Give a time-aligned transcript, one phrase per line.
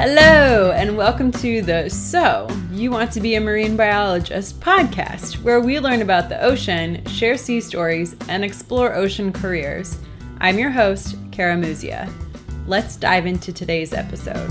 [0.00, 5.58] Hello, and welcome to the So You Want to Be a Marine Biologist podcast, where
[5.58, 9.98] we learn about the ocean, share sea stories, and explore ocean careers.
[10.40, 12.08] I'm your host, Kara Muzia.
[12.68, 14.48] Let's dive into today's episode.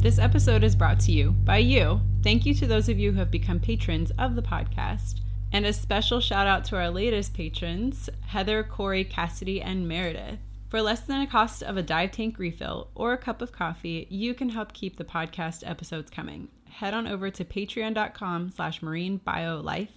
[0.00, 2.00] This episode is brought to you by you.
[2.22, 5.22] Thank you to those of you who have become patrons of the podcast.
[5.50, 10.38] And a special shout out to our latest patrons, Heather, Corey, Cassidy, and Meredith.
[10.68, 14.06] For less than a cost of a dive tank refill or a cup of coffee,
[14.10, 16.48] you can help keep the podcast episodes coming.
[16.68, 19.88] Head on over to patreon.com slash marinebiolife,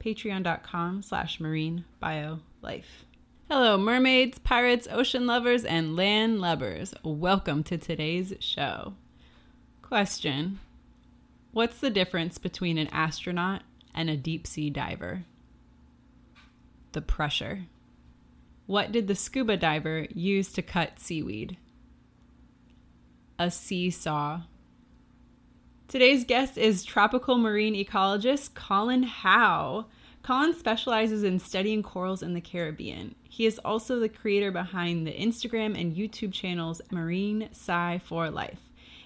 [0.00, 2.84] patreon.com slash marinebiolife.
[3.50, 6.94] Hello, mermaids, pirates, ocean lovers, and land lubbers.
[7.02, 8.94] Welcome to today's show.
[9.82, 10.58] Question
[11.52, 13.62] What's the difference between an astronaut
[13.94, 15.24] and a deep sea diver?
[16.92, 17.64] The pressure.
[18.68, 21.56] What did the scuba diver use to cut seaweed?
[23.38, 24.42] A seesaw.
[25.88, 29.86] Today's guest is tropical marine ecologist Colin Howe.
[30.22, 33.14] Colin specializes in studying corals in the Caribbean.
[33.22, 38.60] He is also the creator behind the Instagram and YouTube channels Marine Sci for Life.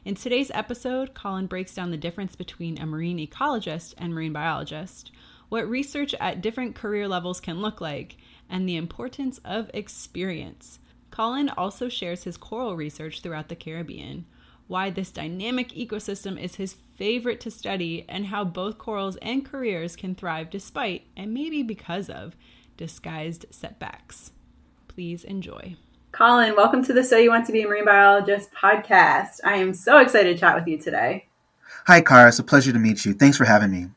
[0.04, 5.12] In today's episode, Colin breaks down the difference between a marine ecologist and marine biologist,
[5.50, 8.16] what research at different career levels can look like,
[8.52, 10.78] and the importance of experience.
[11.10, 14.26] Colin also shares his coral research throughout the Caribbean,
[14.68, 19.96] why this dynamic ecosystem is his favorite to study, and how both corals and careers
[19.96, 22.36] can thrive despite, and maybe because of,
[22.76, 24.30] disguised setbacks.
[24.86, 25.76] Please enjoy.
[26.12, 29.40] Colin, welcome to the So You Want to Be a Marine Biologist podcast.
[29.44, 31.26] I am so excited to chat with you today.
[31.86, 32.28] Hi, Kara.
[32.28, 33.14] It's a pleasure to meet you.
[33.14, 33.88] Thanks for having me.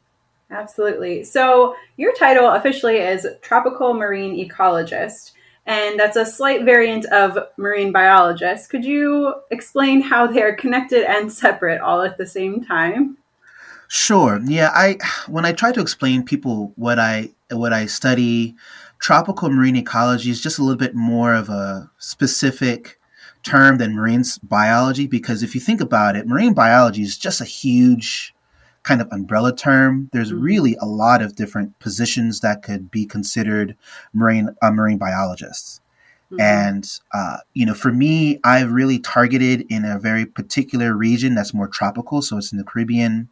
[0.52, 1.24] Absolutely.
[1.24, 5.32] So, your title officially is Tropical Marine Ecologist,
[5.66, 8.70] and that's a slight variant of marine biologist.
[8.70, 13.18] Could you explain how they are connected and separate all at the same time?
[13.88, 14.40] Sure.
[14.44, 14.97] Yeah, I
[15.28, 18.56] when I try to explain people what I what I study,
[19.00, 23.00] tropical marine ecology is just a little bit more of a specific
[23.44, 27.46] term than marine biology because if you think about it, marine biology is just a
[27.46, 28.34] huge
[28.85, 30.09] kind of umbrella term.
[30.13, 30.44] There's mm-hmm.
[30.44, 33.75] really a lot of different positions that could be considered
[34.13, 35.81] marine uh, marine biologists.
[36.31, 36.41] Mm-hmm.
[36.41, 41.53] And uh, you know, for me, I've really targeted in a very particular region that's
[41.53, 42.22] more tropical.
[42.22, 43.28] So it's in the Caribbean,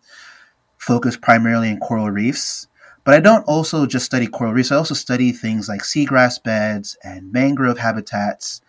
[0.78, 2.68] focused primarily in coral reefs.
[3.06, 4.72] But I don't also just study coral reefs.
[4.72, 8.62] I also study things like seagrass beds and mangrove habitats.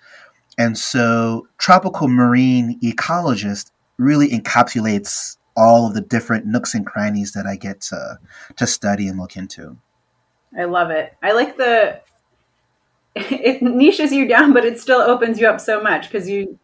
[0.58, 7.46] And so, tropical marine ecologist really encapsulates all of the different nooks and crannies that
[7.46, 8.18] I get to
[8.56, 9.76] to study and look into.
[10.56, 11.16] I love it.
[11.22, 12.00] I like the
[13.14, 16.58] it niches you down, but it still opens you up so much because you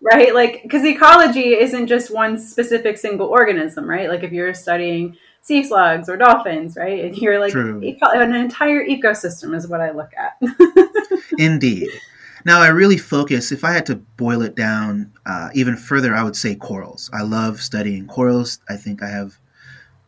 [0.00, 4.08] right like because ecology isn't just one specific single organism, right?
[4.08, 7.04] Like if you're studying sea slugs or dolphins, right?
[7.04, 10.40] And you're like eco- an entire ecosystem is what I look at.
[11.38, 11.90] Indeed.
[12.44, 16.22] Now, I really focus, if I had to boil it down uh, even further, I
[16.22, 17.10] would say corals.
[17.12, 18.58] I love studying corals.
[18.68, 19.38] I think I have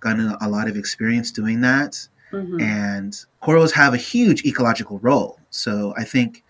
[0.01, 2.07] gotten a lot of experience doing that.
[2.33, 2.61] Mm-hmm.
[2.61, 5.39] And corals have a huge ecological role.
[5.51, 6.43] So I think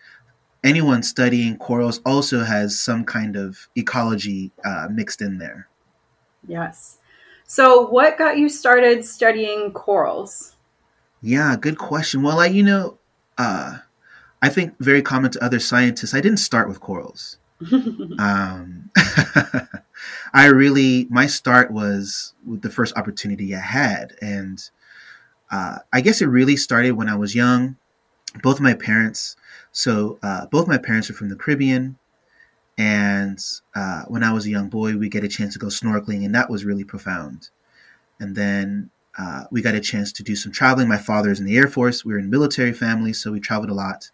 [0.65, 5.69] anyone studying corals also has some kind of ecology uh, mixed in there.
[6.49, 6.99] Yes.
[7.47, 10.57] So, what got you started studying corals?
[11.21, 12.23] Yeah, good question.
[12.23, 12.99] Well, I, you know,
[13.37, 13.79] uh,
[14.45, 16.13] I think very common to other scientists.
[16.13, 17.39] I didn't start with corals.
[18.19, 18.91] um,
[20.35, 24.63] I really my start was with the first opportunity I had, and
[25.51, 27.77] uh, I guess it really started when I was young.
[28.43, 29.35] Both my parents,
[29.73, 31.97] so uh, both my parents are from the Caribbean,
[32.77, 33.43] and
[33.75, 36.35] uh, when I was a young boy, we get a chance to go snorkeling, and
[36.35, 37.49] that was really profound.
[38.21, 40.89] And then uh, we got a chance to do some traveling.
[40.89, 42.05] My father is in the Air Force.
[42.05, 44.11] We were in military family, so we traveled a lot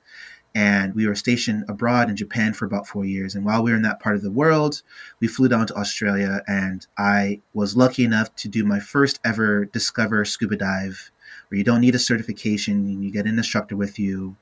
[0.55, 3.35] and we were stationed abroad in Japan for about four years.
[3.35, 4.83] And while we were in that part of the world,
[5.21, 9.67] we flew down to Australia, and I was lucky enough to do my first ever
[9.67, 11.11] Discover scuba dive,
[11.49, 14.37] where you don't need a certification, and you get an instructor with you,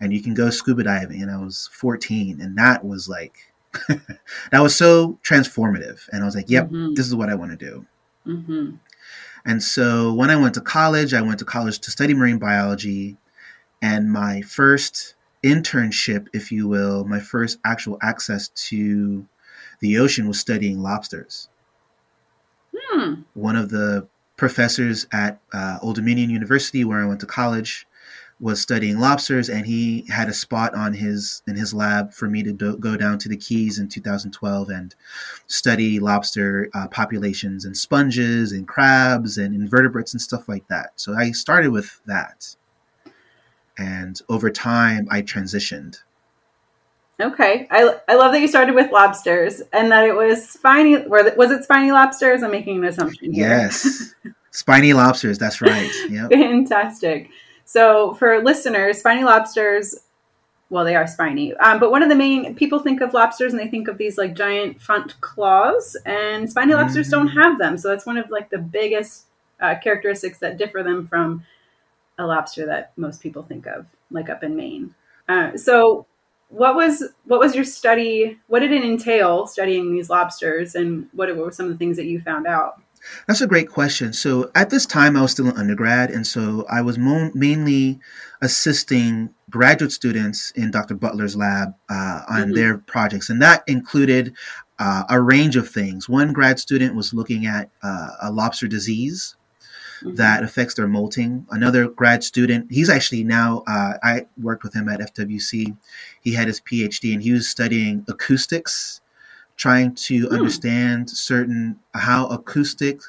[0.00, 1.22] and you can go scuba diving.
[1.22, 3.52] And I was 14, and that was like,
[3.88, 6.08] that was so transformative.
[6.10, 6.94] And I was like, yep, mm-hmm.
[6.94, 7.86] this is what I want to do.
[8.26, 8.76] Mm-hmm.
[9.44, 13.16] And so when I went to college, I went to college to study marine biology.
[13.82, 19.26] And my first internship, if you will, my first actual access to
[19.80, 21.48] the ocean was studying lobsters.
[22.76, 23.22] Hmm.
[23.34, 24.06] One of the
[24.36, 27.86] professors at uh, Old Dominion University, where I went to college,
[28.40, 32.42] was studying lobsters, and he had a spot on his in his lab for me
[32.42, 34.94] to do, go down to the Keys in 2012 and
[35.46, 40.92] study lobster uh, populations and sponges and crabs and invertebrates and stuff like that.
[40.96, 42.56] So I started with that,
[43.76, 45.98] and over time I transitioned.
[47.20, 50.96] Okay, I, I love that you started with lobsters and that it was spiny.
[51.06, 52.42] Was it spiny lobsters?
[52.42, 53.48] I'm making an assumption here.
[53.48, 54.14] Yes,
[54.50, 55.36] spiny lobsters.
[55.36, 55.90] That's right.
[56.08, 56.30] Yep.
[56.30, 57.28] Fantastic.
[57.70, 59.94] So for listeners, spiny lobsters,
[60.70, 61.54] well, they are spiny.
[61.54, 64.18] Um, but one of the main people think of lobsters and they think of these
[64.18, 66.82] like giant front claws, and spiny mm-hmm.
[66.82, 67.78] lobsters don't have them.
[67.78, 69.26] So that's one of like the biggest
[69.60, 71.44] uh, characteristics that differ them from
[72.18, 74.92] a lobster that most people think of, like up in Maine.
[75.28, 76.06] Uh, so
[76.48, 78.36] what was what was your study?
[78.48, 82.06] What did it entail studying these lobsters, and what were some of the things that
[82.06, 82.82] you found out?
[83.26, 84.12] That's a great question.
[84.12, 87.98] So at this time, I was still an undergrad, and so I was mo- mainly
[88.40, 90.94] assisting graduate students in Dr.
[90.94, 92.52] Butler's lab uh, on mm-hmm.
[92.52, 94.34] their projects, and that included
[94.78, 96.08] uh, a range of things.
[96.08, 99.36] One grad student was looking at uh, a lobster disease
[100.02, 100.16] mm-hmm.
[100.16, 101.46] that affects their molting.
[101.50, 105.76] Another grad student, he's actually now, uh, I worked with him at FWC.
[106.22, 109.00] He had his PhD and he was studying acoustics,
[109.60, 110.32] trying to mm.
[110.32, 113.00] understand certain how acoustic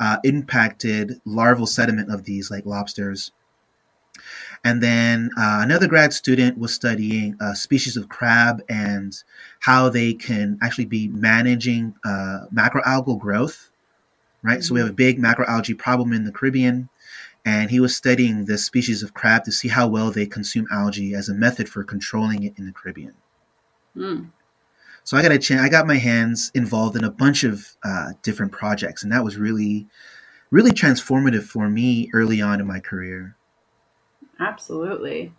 [0.00, 3.30] uh, impacted larval settlement of these like lobsters.
[4.64, 9.16] And then uh, another grad student was studying a species of crab and
[9.60, 13.70] how they can actually be managing uh, macroalgal growth
[14.42, 14.58] right?
[14.58, 14.62] Mm-hmm.
[14.62, 16.88] So we have a big macroalgae problem in the Caribbean,
[17.44, 21.14] and he was studying this species of crab to see how well they consume algae
[21.14, 23.14] as a method for controlling it in the Caribbean.
[23.96, 24.30] Mm.
[25.04, 25.62] So I got a chance.
[25.62, 29.36] I got my hands involved in a bunch of uh, different projects, and that was
[29.36, 29.86] really,
[30.50, 33.36] really transformative for me early on in my career.
[34.38, 35.32] Absolutely,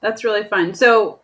[0.00, 0.74] that's really fun.
[0.74, 1.20] So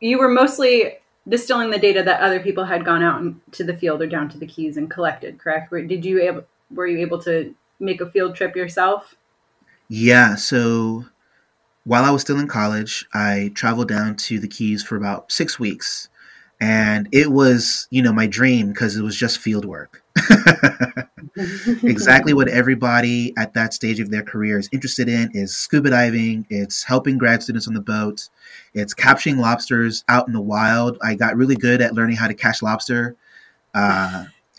[0.00, 0.98] you were mostly
[1.28, 3.22] distilling the data that other people had gone out
[3.52, 5.38] to the field or down to the keys and collected.
[5.38, 5.70] Correct?
[5.70, 9.14] Did you able were you able to make a field trip yourself?
[9.88, 10.34] Yeah.
[10.34, 11.06] So
[11.84, 15.58] while I was still in college, I traveled down to the Keys for about six
[15.58, 16.08] weeks.
[16.60, 20.02] And it was, you know, my dream because it was just field work.
[21.82, 26.46] exactly what everybody at that stage of their career is interested in is scuba diving,
[26.50, 28.28] it's helping grad students on the boat,
[28.74, 30.98] it's capturing lobsters out in the wild.
[31.02, 33.16] I got really good at learning how to catch lobster.
[33.74, 34.24] Uh,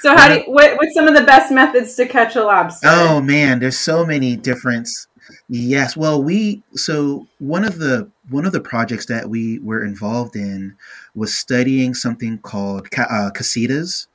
[0.00, 2.86] so how do you, what, what's some of the best methods to catch a lobster?
[2.88, 4.88] Oh man, there's so many different.
[5.48, 10.36] Yes, well, we so one of the one of the projects that we were involved
[10.36, 10.76] in
[11.14, 14.06] was studying something called uh, casitas,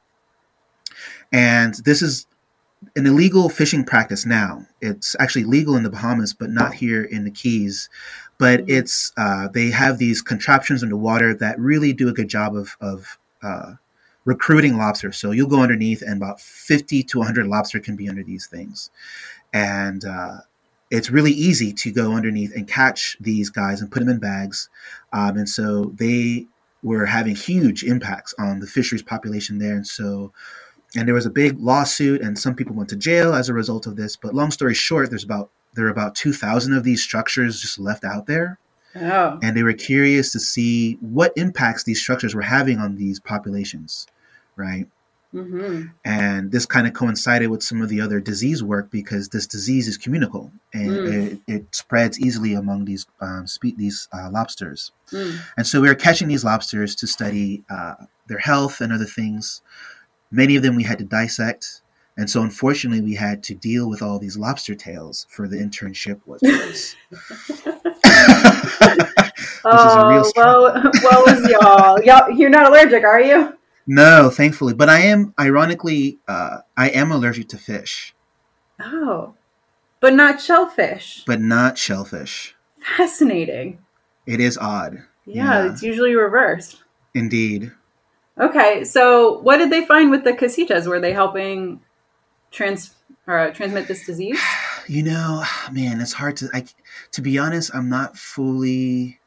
[1.32, 2.28] and this is
[2.96, 4.66] an illegal fishing practice now.
[4.82, 7.90] It's actually legal in the Bahamas, but not here in the Keys.
[8.38, 8.72] But mm-hmm.
[8.72, 12.56] it's uh, they have these contraptions in the water that really do a good job
[12.56, 13.74] of of uh,
[14.26, 15.18] recruiting lobsters.
[15.18, 18.90] So you'll go underneath, and about 50 to 100 lobster can be under these things.
[19.54, 20.38] And uh,
[20.92, 24.70] it's really easy to go underneath and catch these guys and put them in bags.
[25.14, 26.46] Um, and so they
[26.84, 29.76] were having huge impacts on the fisheries population there.
[29.76, 30.34] And so,
[30.96, 33.88] and there was a big lawsuit, and some people went to jail as a result
[33.88, 34.18] of this.
[34.18, 38.04] But long story short, there's about there are about 2,000 of these structures just left
[38.04, 38.60] out there.
[38.98, 39.40] Oh.
[39.42, 44.06] And they were curious to see what impacts these structures were having on these populations,
[44.58, 44.86] right?
[45.34, 45.84] Mm-hmm.
[46.04, 49.88] And this kind of coincided with some of the other disease work because this disease
[49.88, 51.32] is communicable and mm.
[51.32, 54.92] it, it, spreads easily among these um, spe- these uh, lobsters.
[55.12, 55.40] Mm.
[55.56, 57.94] And so we were catching these lobsters to study uh,
[58.28, 59.62] their health and other things.
[60.32, 61.82] Many of them we had to dissect.
[62.18, 66.20] And so, unfortunately, we had to deal with all these lobster tails for the internship.
[66.26, 66.42] Was
[69.66, 72.02] oh, well, well, was y'all.
[72.04, 72.30] y'all.
[72.30, 73.58] You're not allergic, are you?
[73.88, 74.74] No, thankfully.
[74.74, 78.14] But I am, ironically, uh, I am allergic to fish.
[78.80, 79.34] Oh,
[80.00, 81.24] but not shellfish.
[81.26, 82.56] But not shellfish.
[82.98, 83.80] Fascinating.
[84.26, 85.04] It is odd.
[85.26, 85.72] Yeah, yeah.
[85.72, 86.84] it's usually reversed.
[87.14, 87.72] Indeed.
[88.40, 90.88] Okay, so what did they find with the casitas?
[90.88, 91.82] Were they helping
[92.50, 92.96] trans
[93.28, 94.40] or uh, transmit this disease?
[94.88, 96.50] You know, man, it's hard to.
[96.54, 96.66] I
[97.12, 99.20] to be honest, I'm not fully.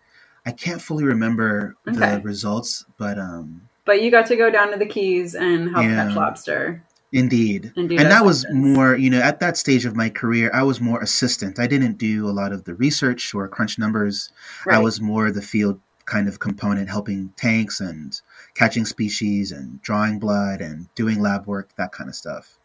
[0.45, 2.17] I can't fully remember okay.
[2.17, 3.69] the results, but um.
[3.85, 6.83] But you got to go down to the Keys and help yeah, catch lobster.
[7.13, 8.97] Indeed, and, and that was more.
[8.97, 11.61] You know, at that stage of my career, I was more assistant.
[11.61, 14.33] I didn't do a lot of the research or crunch numbers.
[14.67, 14.77] Right.
[14.77, 18.21] I was more the field kind of component, helping tanks and
[18.55, 22.59] catching species and drawing blood and doing lab work, that kind of stuff.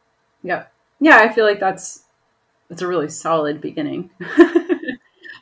[0.43, 0.65] Yeah.
[0.99, 2.03] Yeah, I feel like that's
[2.69, 4.09] that's a really solid beginning.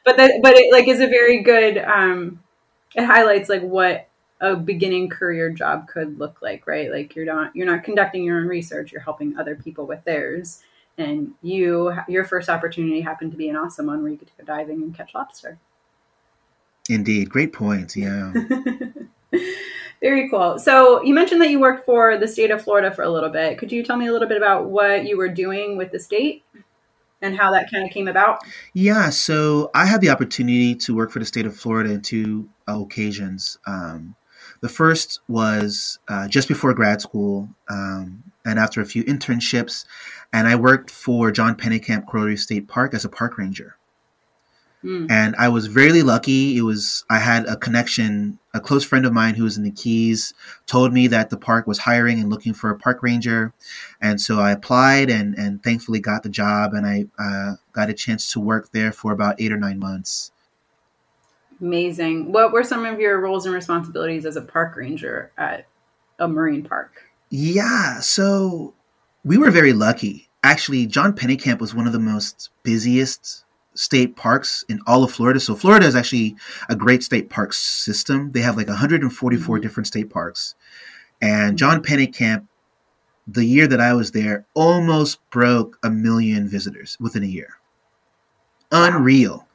[0.05, 2.41] but that but it like is a very good um
[2.95, 4.07] it highlights like what
[4.39, 6.91] a beginning career job could look like right?
[6.91, 10.61] Like you're not you're not conducting your own research you're helping other people with theirs.
[10.97, 14.43] And you your first opportunity happened to be an awesome one where you could go
[14.43, 15.59] diving and catch lobster.
[16.89, 17.29] Indeed.
[17.29, 17.95] Great point.
[17.95, 18.33] Yeah.
[20.01, 20.59] Very cool.
[20.59, 23.57] So you mentioned that you worked for the state of florida for a little bit.
[23.57, 26.43] Could you tell me a little bit about what you were doing with the state
[27.21, 28.39] and how that kind of came about?
[28.73, 32.47] Yeah, so I had the opportunity to work for the state of Florida in two
[32.67, 33.57] occasions.
[33.65, 34.15] Um,
[34.61, 39.85] the first was uh, just before grad school, um, and after a few internships,
[40.33, 43.75] and I worked for John Pennekamp Coral Reef State Park as a park ranger.
[44.83, 45.09] Mm.
[45.09, 46.55] And I was very lucky.
[46.55, 48.39] It was I had a connection.
[48.53, 50.33] A close friend of mine who was in the Keys
[50.65, 53.53] told me that the park was hiring and looking for a park ranger,
[54.01, 56.73] and so I applied and and thankfully got the job.
[56.73, 60.31] And I uh, got a chance to work there for about eight or nine months.
[61.59, 62.31] Amazing.
[62.31, 65.67] What were some of your roles and responsibilities as a park ranger at
[66.19, 67.03] a marine park?
[67.29, 68.73] Yeah, so
[69.25, 70.29] we were very lucky.
[70.43, 75.39] Actually, John Pennekamp was one of the most busiest state parks in all of Florida.
[75.39, 76.35] So Florida is actually
[76.69, 78.31] a great state park system.
[78.31, 79.09] They have like 144
[79.55, 79.61] mm-hmm.
[79.61, 80.55] different state parks.
[81.21, 82.47] And John Pennekamp,
[83.27, 87.57] the year that I was there, almost broke a million visitors within a year.
[88.71, 89.46] Unreal.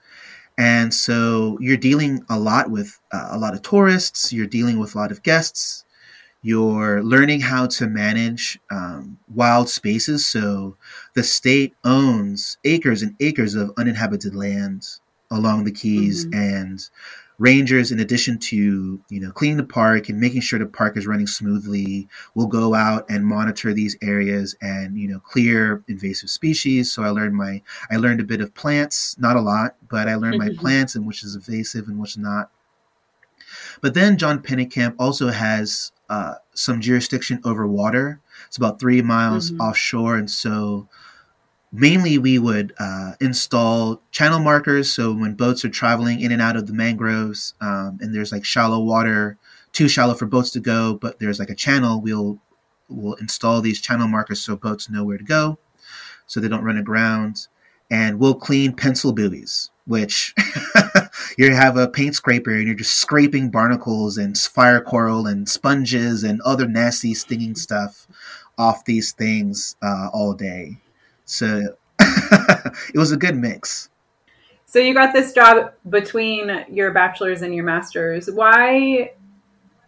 [0.58, 4.94] And so you're dealing a lot with uh, a lot of tourists, you're dealing with
[4.94, 5.84] a lot of guests,
[6.42, 10.26] you're learning how to manage um, wild spaces.
[10.26, 10.76] So
[11.14, 14.86] the state owns acres and acres of uninhabited land
[15.30, 16.38] along the Keys, mm-hmm.
[16.38, 16.88] and
[17.38, 21.06] rangers, in addition to you know cleaning the park and making sure the park is
[21.06, 26.92] running smoothly, will go out and monitor these areas and you know clear invasive species.
[26.92, 30.14] So I learned my I learned a bit of plants, not a lot, but I
[30.14, 32.50] learned my plants and which is invasive and which not.
[33.80, 38.20] But then John Pennekamp also has uh, some jurisdiction over water.
[38.46, 39.60] It's about three miles mm-hmm.
[39.60, 40.88] offshore, and so
[41.72, 44.92] mainly we would uh, install channel markers.
[44.92, 48.44] So when boats are traveling in and out of the mangroves, um, and there's like
[48.44, 49.38] shallow water,
[49.72, 52.38] too shallow for boats to go, but there's like a channel, we'll
[52.88, 55.58] we'll install these channel markers so boats know where to go,
[56.26, 57.48] so they don't run aground.
[57.90, 60.34] And we'll clean pencil buoys, which
[61.38, 66.22] you have a paint scraper and you're just scraping barnacles and fire coral and sponges
[66.24, 68.06] and other nasty stinging stuff
[68.56, 70.78] off these things uh, all day.
[71.32, 71.62] So
[71.98, 73.88] it was a good mix.
[74.66, 78.30] So you got this job between your bachelor's and your master's.
[78.30, 79.12] Why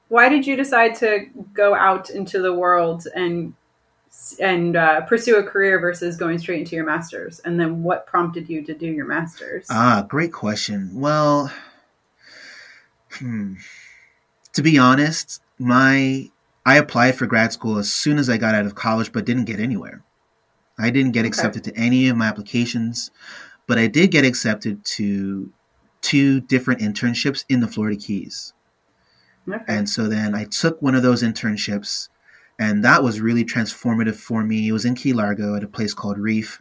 [0.09, 3.53] why did you decide to go out into the world and
[4.41, 7.41] and uh, pursue a career versus going straight into your master's?
[7.41, 9.67] And then what prompted you to do your master's?
[9.69, 10.93] Ah, great question.
[10.95, 11.53] Well,
[13.19, 13.57] hmm,
[14.55, 16.31] to be honest, my
[16.65, 19.45] I applied for grad school as soon as I got out of college, but didn't
[19.45, 20.03] get anywhere.
[20.79, 21.29] I didn't get okay.
[21.29, 23.11] accepted to any of my applications,
[23.67, 25.53] but I did get accepted to
[26.01, 28.53] two different internships in the Florida Keys.
[29.49, 29.63] Okay.
[29.69, 32.09] And so then I took one of those internships
[32.59, 34.69] and that was really transformative for me.
[34.69, 36.61] It was in Key Largo at a place called Reef,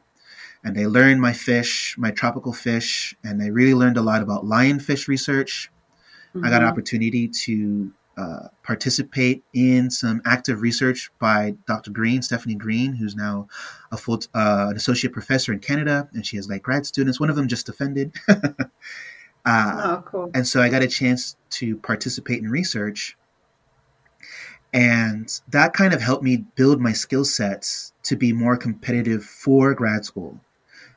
[0.64, 4.46] and I learned my fish, my tropical fish, and I really learned a lot about
[4.46, 5.72] lionfish research.
[6.36, 6.46] Mm-hmm.
[6.46, 6.72] I got an mm-hmm.
[6.72, 11.92] opportunity to uh, participate in some active research by Dr.
[11.92, 13.48] Green, Stephanie Green, who's now
[13.92, 17.20] a full uh, an associate professor in Canada, and she has like grad students.
[17.20, 18.14] One of them just offended.
[18.28, 18.44] uh,
[19.46, 20.32] oh, cool!
[20.34, 23.18] And so I got a chance to participate in research
[24.74, 29.74] and that kind of helped me build my skill sets to be more competitive for
[29.76, 30.40] grad school.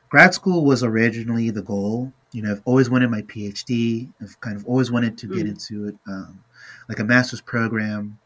[0.09, 2.11] Grad school was originally the goal.
[2.31, 4.11] You know, I've always wanted my PhD.
[4.21, 5.49] I've kind of always wanted to get mm.
[5.49, 6.43] into it, um,
[6.89, 8.19] like a master's program.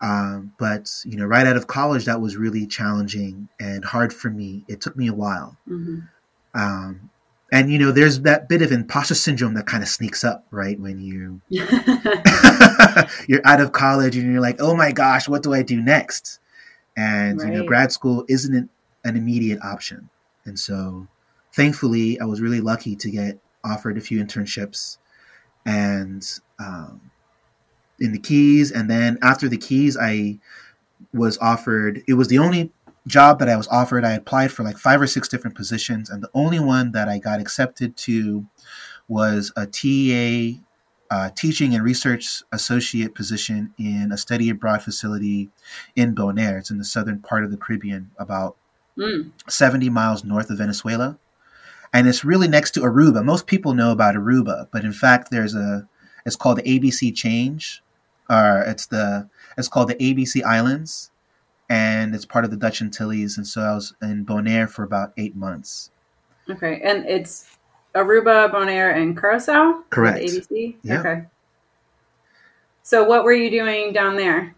[0.00, 4.30] Um, but you know, right out of college, that was really challenging and hard for
[4.30, 4.64] me.
[4.68, 5.56] It took me a while.
[5.68, 6.00] Mm-hmm.
[6.54, 7.10] Um,
[7.52, 10.78] and you know there's that bit of imposter syndrome that kind of sneaks up right
[10.80, 11.40] when you
[13.28, 16.40] you're out of college and you're like oh my gosh what do i do next
[16.96, 17.52] and right.
[17.52, 18.68] you know grad school isn't an,
[19.04, 20.08] an, immediate option
[20.44, 21.06] and so
[21.52, 24.98] thankfully i was really lucky to get offered a few internships
[25.64, 27.00] and um,
[28.04, 30.38] in the keys and then after the keys i
[31.12, 32.70] was offered it was the only
[33.06, 36.22] job that I was offered, I applied for like five or six different positions, and
[36.22, 38.46] the only one that I got accepted to
[39.08, 40.60] was a TA,
[41.10, 45.50] uh, teaching and research associate position in a study abroad facility
[45.94, 46.58] in Bonaire.
[46.58, 48.56] It's in the southern part of the Caribbean, about
[48.96, 49.30] mm.
[49.48, 51.18] 70 miles north of Venezuela.
[51.92, 53.24] and it's really next to Aruba.
[53.24, 55.86] Most people know about Aruba, but in fact, there's a
[56.26, 57.83] it's called the ABC Change,
[58.30, 61.10] or it's the it's called the ABC Islands,
[61.68, 63.36] and it's part of the Dutch Antilles.
[63.36, 65.90] And so I was in Bonaire for about eight months.
[66.48, 67.56] Okay, and it's
[67.94, 69.82] Aruba, Bonaire, and Curacao.
[69.90, 70.18] Correct.
[70.18, 70.76] ABC.
[70.82, 71.00] Yeah.
[71.00, 71.24] Okay.
[72.82, 74.54] So what were you doing down there?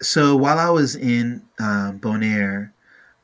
[0.00, 2.72] So while I was in um, Bonaire,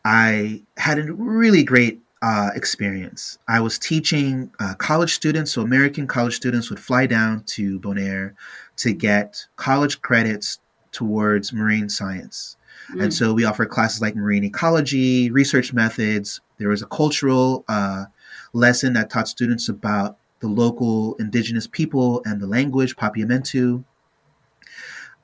[0.04, 3.38] I had a really great uh, experience.
[3.48, 8.32] I was teaching uh, college students, so American college students would fly down to Bonaire
[8.76, 10.58] to get college credits
[10.90, 12.56] towards marine science.
[12.94, 13.02] Mm.
[13.02, 16.40] And so we offered classes like marine ecology, research methods.
[16.56, 18.06] There was a cultural uh,
[18.54, 23.84] lesson that taught students about the local indigenous people and the language, Papiamentu.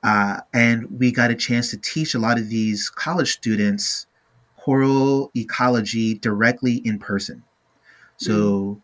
[0.03, 4.05] Uh, and we got a chance to teach a lot of these college students
[4.63, 7.43] coral ecology directly in person.
[8.17, 8.81] So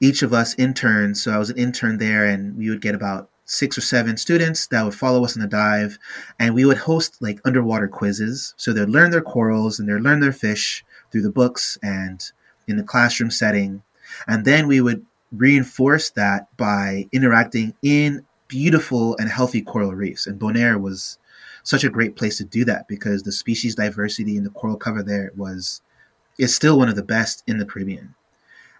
[0.00, 3.28] each of us interns, so I was an intern there, and we would get about
[3.44, 5.98] six or seven students that would follow us in the dive,
[6.38, 8.54] and we would host like underwater quizzes.
[8.56, 12.22] So they'd learn their corals and they'd learn their fish through the books and
[12.68, 13.82] in the classroom setting.
[14.28, 20.26] And then we would reinforce that by interacting in beautiful and healthy coral reefs.
[20.26, 21.18] And Bonaire was
[21.62, 25.02] such a great place to do that because the species diversity and the coral cover
[25.02, 25.82] there was
[26.38, 28.14] is still one of the best in the Caribbean.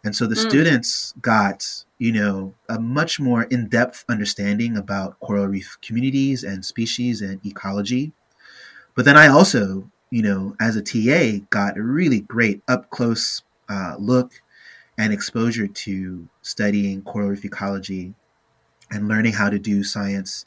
[0.04, 0.40] And so the Mm.
[0.40, 7.22] students got, you know, a much more in-depth understanding about coral reef communities and species
[7.22, 8.12] and ecology.
[8.94, 13.42] But then I also, you know, as a TA, got a really great up close
[13.68, 14.42] uh, look
[14.98, 18.14] and exposure to studying coral reef ecology
[18.92, 20.46] and learning how to do science,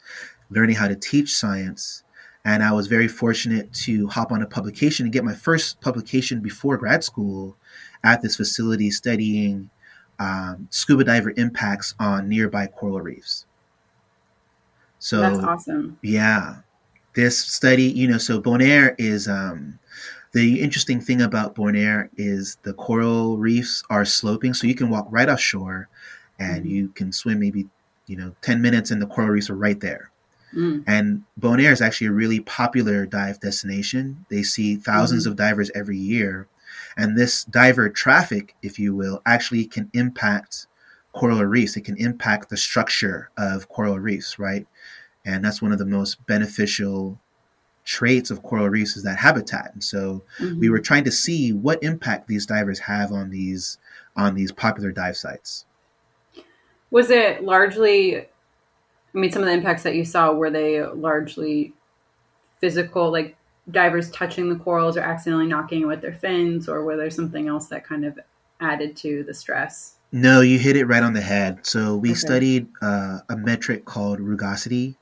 [0.50, 2.03] learning how to teach science.
[2.44, 6.40] And I was very fortunate to hop on a publication and get my first publication
[6.40, 7.56] before grad school
[8.02, 9.70] at this facility studying
[10.18, 13.46] um, scuba diver impacts on nearby coral reefs.
[14.98, 15.98] So That's awesome.
[16.02, 16.56] yeah,
[17.14, 19.78] this study, you know, so Bonaire is um,
[20.32, 25.06] the interesting thing about Bonaire is the coral reefs are sloping, so you can walk
[25.10, 25.88] right offshore,
[26.38, 26.68] and Mhm.
[26.70, 27.68] you can swim maybe
[28.06, 30.10] you know ten minutes, and the coral reefs are right there.
[30.54, 30.84] Mm.
[30.86, 34.26] And Bonaire is actually a really popular dive destination.
[34.30, 36.46] They see 1000s of divers every year.
[36.96, 40.66] And this diver traffic, if you will, actually can impact
[41.12, 41.76] coral reefs.
[41.76, 44.66] It can impact the structure of coral reefs, right?
[45.24, 47.18] And that's one of the most beneficial
[47.84, 49.70] traits of coral reefs is that habitat.
[49.74, 50.58] And so Mhm.
[50.58, 53.78] we were trying to see what impact these divers have on these
[54.16, 55.66] on these popular dive sites.
[56.90, 58.28] Was it largely?
[59.14, 61.72] I mean, some of the impacts that you saw were they largely
[62.60, 63.36] physical, like
[63.70, 67.48] divers touching the corals or accidentally knocking it with their fins, or were there something
[67.48, 68.18] else that kind of
[68.60, 69.96] added to the stress?
[70.12, 71.66] No, you hit it right on the head.
[71.66, 72.18] So we Okay.
[72.18, 74.96] studied uh, a metric called rugosity,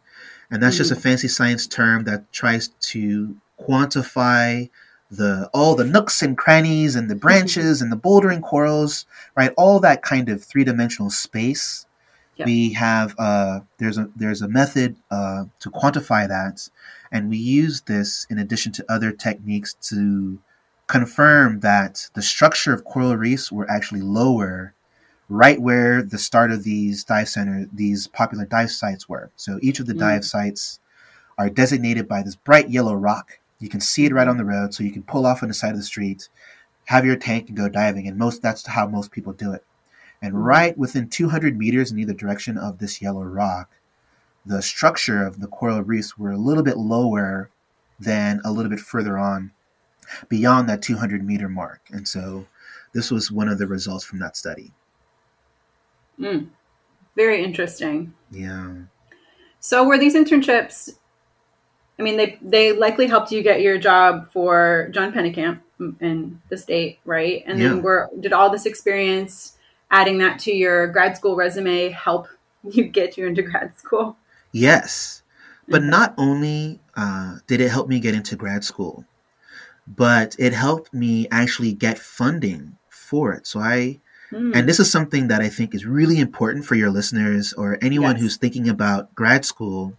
[0.50, 4.70] and that's just a fancy science term that tries to quantify
[5.10, 9.52] the all the nooks and crannies and the branches and the bouldering corals, right?
[9.56, 11.86] All that kind of three dimensional space.
[12.36, 12.46] Yep.
[12.46, 16.68] We have uh, there's a there's a method uh, to quantify that,
[17.10, 20.38] and we use this in addition to other techniques to
[20.86, 24.74] confirm that the structure of coral reefs were actually lower
[25.28, 29.78] right where the start of these dive center these popular dive sites were so each
[29.80, 30.00] of the Mm.
[30.00, 30.80] dive sites
[31.38, 34.74] are designated by this bright yellow rock you can see it right on the road
[34.74, 36.28] so you can pull off on the side of the street
[36.86, 39.64] have your tank and go diving and most that's how most people do it
[40.22, 40.44] and Mhm.
[40.44, 43.70] right within 200 meters in either direction of this yellow rock
[44.46, 47.50] the structure of the coral reefs were a little bit lower
[48.00, 49.50] than a little bit further on
[50.28, 52.46] beyond that 200 meter mark and so
[52.92, 54.72] this was one of the results from that study
[56.18, 56.48] Mm.
[57.16, 58.12] Very interesting.
[58.30, 58.74] yeah
[59.60, 60.90] So, were these internships?
[61.98, 65.60] I mean, they they likely helped you get your job for John Pennekamp
[66.00, 67.42] in the state, right?
[67.46, 67.68] And Yeah.
[67.74, 69.56] then were did all this experience,
[69.92, 72.26] adding that to your grad school resume, help
[72.64, 74.16] you get you into grad school?
[74.52, 75.22] Yes.
[75.68, 75.90] But Okay.
[75.90, 79.04] not only uh, did it help me get into grad school,
[79.86, 83.46] but it helped me actually get funding for it.
[83.46, 84.00] So I,
[84.30, 84.52] Hmm.
[84.54, 88.14] and this is something that I think is really important for your listeners or anyone
[88.14, 88.22] Yes.
[88.22, 89.94] who's thinking about grad school,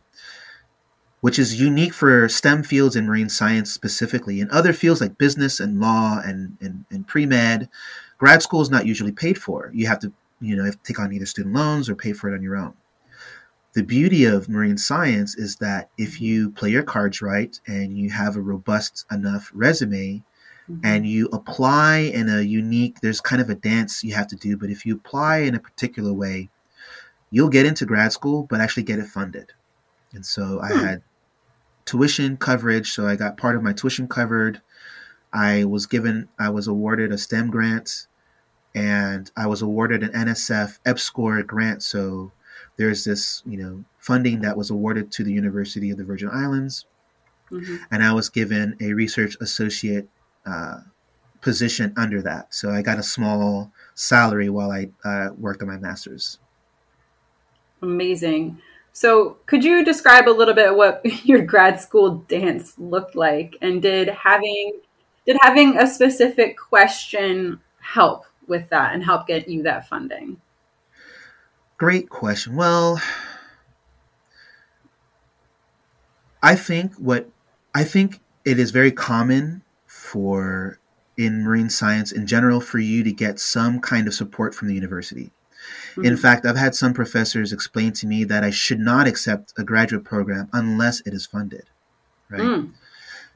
[1.21, 4.39] which is unique for STEM fields and marine science specifically.
[4.39, 7.69] In other fields like business and law and, and, and pre med,
[8.23, 9.69] grad school is not usually paid for.
[9.73, 12.35] You have to, you know, to take on either student loans or pay for it
[12.35, 12.73] on your own
[13.73, 18.09] the beauty of marine science is that if you play your cards right and you
[18.09, 20.23] have a robust enough resume,
[20.69, 20.79] mm-hmm.
[20.83, 24.57] and you apply in a unique, there's kind of a dance you have to do,
[24.57, 26.49] but if you apply in a particular way,
[27.31, 29.51] you'll get into grad school, but actually get it funded.
[30.13, 30.79] And so I hmm.
[30.79, 31.01] had
[31.85, 34.61] tuition coverage, so I got part of my tuition covered.
[35.33, 38.05] I was given, I was awarded a STEM grant,
[38.75, 41.83] and I was awarded an NSF EPSCoR grant.
[41.83, 42.31] So
[42.77, 46.85] there's this, you know, funding that was awarded to the University of the Virgin Islands,
[47.51, 47.77] mm-hmm.
[47.91, 50.09] and I was given a research associate
[50.45, 50.79] uh,
[51.41, 52.53] position under that.
[52.53, 56.39] So I got a small salary while I uh, worked on my master's.
[57.81, 58.59] Amazing.
[58.95, 63.81] So, could you describe a little bit what your grad school dance looked like, and
[63.81, 64.79] did having
[65.25, 70.39] did having a specific question help with that and help get you that funding?
[71.77, 72.55] Great question.
[72.55, 73.01] Well,
[76.41, 77.29] I think what
[77.73, 80.79] I think it is very common for
[81.17, 84.73] in marine science in general for you to get some kind of support from the
[84.73, 85.31] university.
[85.91, 86.05] Mm-hmm.
[86.05, 89.63] In fact, I've had some professors explain to me that I should not accept a
[89.63, 91.65] graduate program unless it is funded.
[92.29, 92.41] Right.
[92.41, 92.73] Mm.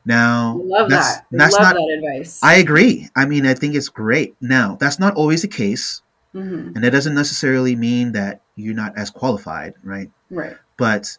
[0.08, 1.26] Now, love that's, that.
[1.32, 2.39] That's love not, that advice.
[2.41, 3.10] I agree.
[3.13, 4.38] I mean, I think it's great.
[4.39, 6.02] Now, that's not always the case.
[6.34, 6.76] Mm-hmm.
[6.76, 10.10] And it doesn't necessarily mean that you're not as qualified, right?
[10.30, 10.56] Right.
[10.78, 11.17] But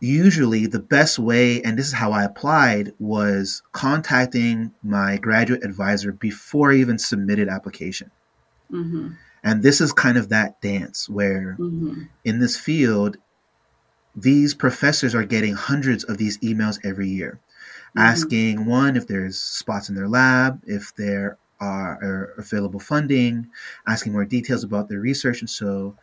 [0.00, 6.10] usually the best way, and this is how I applied, was contacting my graduate advisor
[6.10, 8.10] before I even submitted application.
[8.72, 9.10] Mm-hmm.
[9.44, 12.02] And this is kind of that dance where mm-hmm.
[12.24, 13.16] in this field,
[14.16, 17.38] these professors are getting hundreds of these emails every year
[17.96, 18.06] mm-hmm.
[18.06, 23.48] asking one if there's spots in their lab, if there are available funding,
[23.88, 25.40] asking more details about their research.
[25.40, 25.96] And so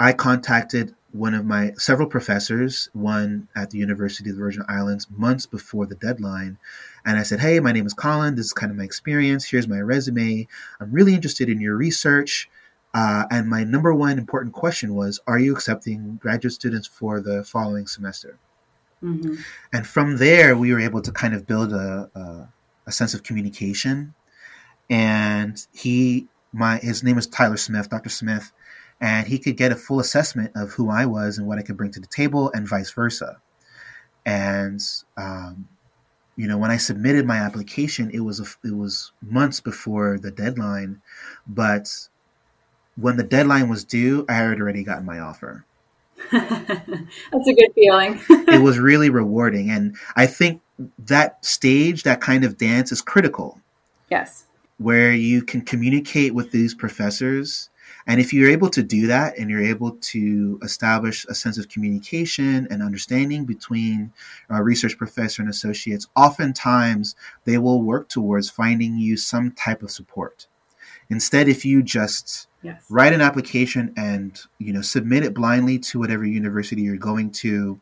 [0.00, 5.06] I contacted one of my several professors, one at the University of the Virgin Islands,
[5.10, 6.58] months before the deadline.
[7.04, 8.34] And I said, Hey, my name is Colin.
[8.34, 9.44] This is kind of my experience.
[9.44, 10.46] Here's my resume.
[10.80, 12.50] I'm really interested in your research.
[12.94, 17.44] Uh, and my number one important question was, are you accepting graduate students for the
[17.44, 18.38] following semester?
[19.02, 19.34] Mm-hmm.
[19.72, 22.48] And from there, we were able to kind of build a, a,
[22.86, 24.14] a, sense of communication.
[24.90, 28.08] And he, my, his name was Tyler Smith, Dr.
[28.08, 28.50] Smith,
[29.00, 31.76] and he could get a full assessment of who I was and what I could
[31.76, 33.40] bring to the table, and vice versa.
[34.26, 34.80] And
[35.16, 35.68] um,
[36.38, 40.30] you know, when I submitted my application, it was a, it was months before the
[40.30, 41.02] deadline,
[41.48, 41.88] but
[42.94, 45.64] when the deadline was due, I had already gotten my offer.
[46.30, 48.20] That's a good feeling.
[48.28, 49.70] it was really rewarding.
[49.70, 50.60] And I think
[50.98, 53.60] that stage, that kind of dance is critical.
[54.10, 54.44] Yes.
[54.78, 57.70] Where you can communicate with these professors.
[58.06, 61.68] And if you're able to do that and you're able to establish a sense of
[61.68, 64.12] communication and understanding between
[64.48, 69.90] a research professor and associates, oftentimes they will work towards finding you some type of
[69.90, 70.46] support.
[71.10, 72.84] Instead, if you just yes.
[72.88, 77.80] write an application and you know submit it blindly to whatever university you're going to,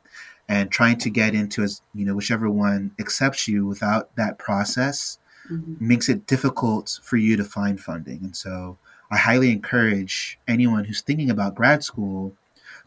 [0.49, 5.19] and trying to get into as you know whichever one accepts you without that process
[5.51, 5.75] mm-hmm.
[5.87, 8.21] makes it difficult for you to find funding.
[8.23, 8.79] And so,
[9.11, 12.35] I highly encourage anyone who's thinking about grad school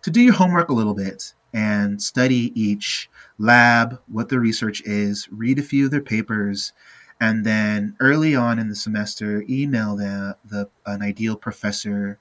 [0.02, 5.28] to do your homework a little bit and study each lab, what the research is,
[5.32, 6.74] read a few of their papers,
[7.22, 12.20] and then early on in the semester email the, the an ideal professor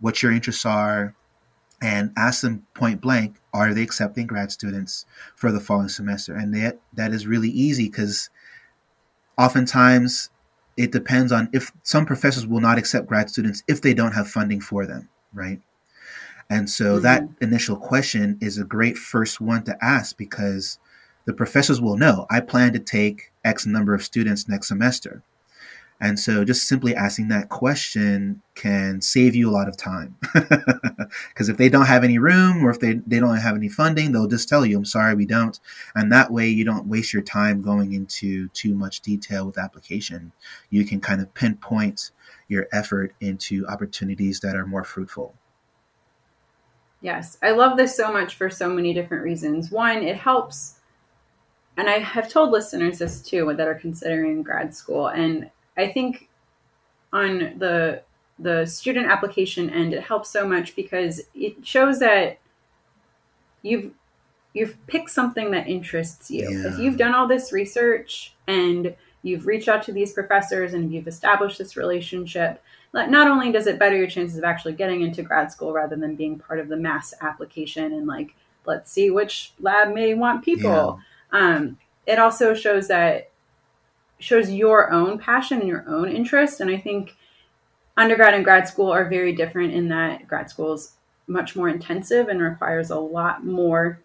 [0.00, 1.14] what your interests are
[1.82, 6.54] and ask them point blank are they accepting grad students for the following semester and
[6.54, 8.30] that that is really easy because
[9.38, 10.30] oftentimes
[10.76, 14.28] it depends on if some professors will not accept grad students if they don't have
[14.28, 15.60] funding for them right
[16.48, 17.02] and so mm-hmm.
[17.02, 20.78] that initial question is a great first one to ask because
[21.24, 25.22] the professors will know I plan to take X number of students next semester.
[26.00, 30.16] And so just simply asking that question can save you a lot of time.
[31.28, 34.12] Because if they don't have any room or if they, they don't have any funding,
[34.12, 35.58] they'll just tell you, I'm sorry, we don't.
[35.96, 40.30] And that way you don't waste your time going into too much detail with application.
[40.68, 42.12] You can kind of pinpoint
[42.46, 45.34] your effort into opportunities that are more fruitful.
[47.00, 49.70] Yes, I love this so much for so many different reasons.
[49.70, 50.79] One, it helps
[51.76, 56.28] and I have told listeners this too that are considering grad school, and I think
[57.12, 58.02] on the
[58.38, 62.38] the student application end, it helps so much because it shows that
[63.62, 63.92] you've
[64.54, 66.50] you've picked something that interests you.
[66.50, 66.72] Yeah.
[66.72, 71.06] If you've done all this research and you've reached out to these professors and you've
[71.06, 75.52] established this relationship, not only does it better your chances of actually getting into grad
[75.52, 78.34] school rather than being part of the mass application and like
[78.66, 81.00] let's see which lab may want people.
[81.32, 83.30] Um, it also shows that
[84.18, 86.60] shows your own passion and your own interest.
[86.60, 87.16] And I think
[87.96, 90.92] undergrad and grad school are very different in that grad school is
[91.26, 94.00] much more intensive and requires a lot more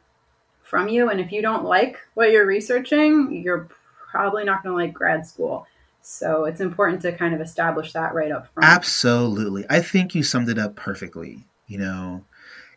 [0.63, 1.09] from you.
[1.09, 3.67] And if you don't like what you're researching, you're
[4.11, 5.67] probably not going to like grad school.
[6.01, 8.69] So it's important to kind of establish that right up front.
[8.69, 9.65] Absolutely.
[9.69, 11.45] I think you summed it up perfectly.
[11.67, 12.23] You know,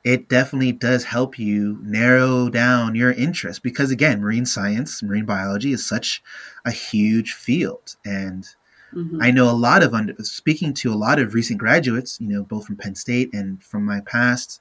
[0.04, 5.72] it definitely does help you narrow down your interest because again, marine science, marine biology
[5.72, 6.22] is such
[6.64, 8.46] a huge field and
[8.94, 9.20] mm-hmm.
[9.20, 12.42] I know a lot of under, speaking to a lot of recent graduates, you know,
[12.42, 14.60] both from Penn State and from my past,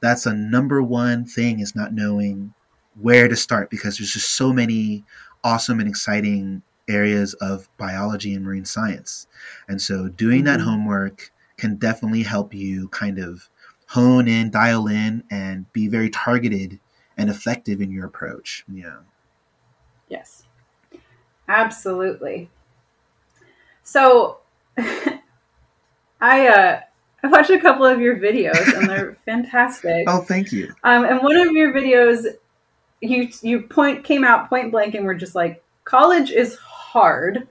[0.00, 2.54] that's a number one thing is not knowing
[3.00, 5.04] where to start because there's just so many
[5.44, 9.26] awesome and exciting areas of biology and marine science.
[9.68, 10.46] And so doing mm-hmm.
[10.46, 13.48] that homework can definitely help you kind of
[13.86, 16.78] hone in, dial in, and be very targeted
[17.16, 18.64] and effective in your approach.
[18.72, 18.98] Yeah.
[20.08, 20.44] Yes.
[21.48, 22.50] Absolutely.
[23.82, 24.38] So
[26.20, 26.80] I uh
[27.22, 30.04] I watched a couple of your videos and they're fantastic.
[30.08, 30.74] oh, thank you.
[30.84, 32.26] Um, and one of your videos,
[33.00, 37.48] you you point came out point blank and were just like, college is hard.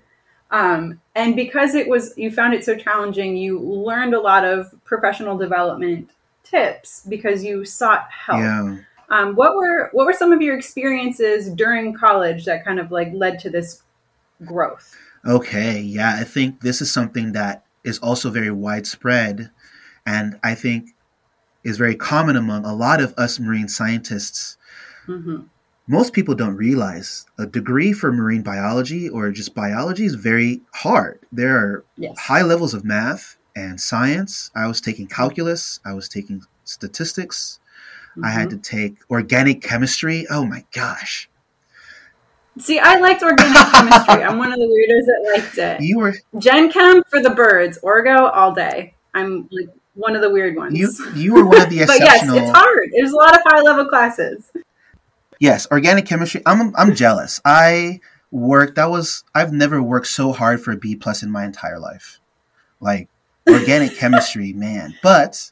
[0.51, 4.73] Um, and because it was, you found it so challenging, you learned a lot of
[4.85, 6.09] professional development
[6.45, 8.39] tips because you sought help.
[8.39, 8.77] Yeah.
[9.09, 13.11] Um, what were what were some of your experiences during college that kind of like
[13.13, 13.83] led to this
[14.43, 14.95] growth?
[15.25, 19.51] Okay, yeah, I think this is something that is also very widespread,
[20.05, 20.89] and I think
[21.63, 24.57] is very common among a lot of us marine scientists.
[25.07, 25.43] Mm-hmm
[25.87, 31.19] most people don't realize a degree for marine biology or just biology is very hard.
[31.31, 32.17] There are yes.
[32.17, 34.51] high levels of math and science.
[34.55, 37.59] I was taking calculus, I was taking statistics,
[38.11, 38.25] mm-hmm.
[38.25, 38.59] I had mm-hmm.
[38.59, 40.27] to take organic chemistry.
[40.29, 41.29] Oh my gosh.
[42.57, 44.23] See, I liked organic chemistry.
[44.23, 45.81] I'm one of the weirdos that liked it.
[45.81, 48.93] You were Gen Chem for the birds, Orgo all day.
[49.13, 50.77] I'm like one of the weird ones.
[50.77, 52.09] You you were one of the exceptional.
[52.35, 52.89] but yes, it's hard.
[52.95, 54.51] There's a lot of high level classes.
[55.39, 56.41] Yes, organic chemistry.
[56.45, 57.41] I'm I'm jealous.
[57.43, 57.99] I
[58.31, 58.75] worked.
[58.75, 62.21] That was I've never worked so hard for a B plus in my entire life.
[62.79, 63.09] Like
[63.47, 64.95] organic chemistry, man.
[65.01, 65.51] But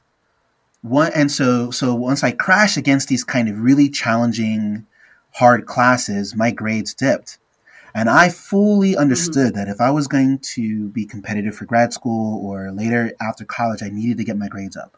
[0.82, 4.86] one and so so once I crashed against these kind of really challenging,
[5.32, 7.38] hard classes, my grades dipped.
[7.96, 9.58] And I fully understood mm-hmm.
[9.58, 13.84] that if I was going to be competitive for grad school or later after college,
[13.84, 14.98] I needed to get my grades up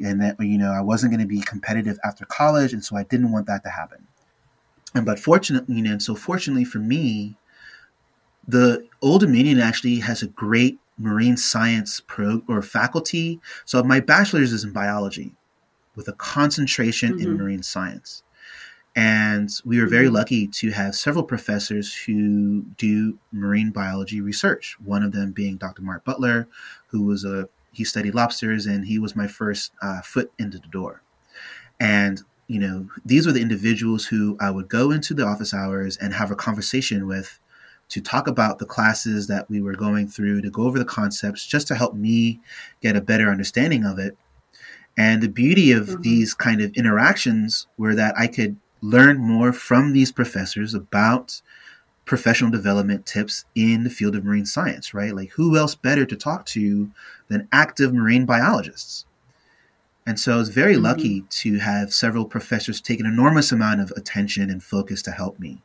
[0.00, 3.04] and that you know I wasn't going to be competitive after college, and so I
[3.04, 4.06] didn't want that to happen.
[4.94, 7.36] And but fortunately, you know, and so fortunately for me,
[8.46, 13.40] the Old Dominion actually has a great marine science pro or faculty.
[13.64, 15.34] So my bachelor's is in biology,
[15.94, 17.22] with a concentration mm-hmm.
[17.22, 18.22] in marine science.
[18.96, 20.16] And we were very mm-hmm.
[20.16, 24.76] lucky to have several professors who do marine biology research.
[24.84, 25.82] One of them being Dr.
[25.82, 26.48] Mark Butler,
[26.88, 30.66] who was a he studied lobsters, and he was my first uh, foot into the
[30.68, 31.02] door.
[31.78, 35.96] And you know, these were the individuals who I would go into the office hours
[35.98, 37.38] and have a conversation with
[37.88, 41.46] to talk about the classes that we were going through, to go over the concepts,
[41.46, 42.40] just to help me
[42.82, 44.16] get a better understanding of it.
[44.96, 46.02] And the beauty of mm-hmm.
[46.02, 51.40] these kind of interactions were that I could learn more from these professors about
[52.04, 55.14] professional development tips in the field of marine science, right?
[55.14, 56.90] Like, who else better to talk to
[57.28, 59.04] than active marine biologists?
[60.06, 60.84] And so I was very mm-hmm.
[60.84, 65.38] lucky to have several professors take an enormous amount of attention and focus to help
[65.38, 65.60] me.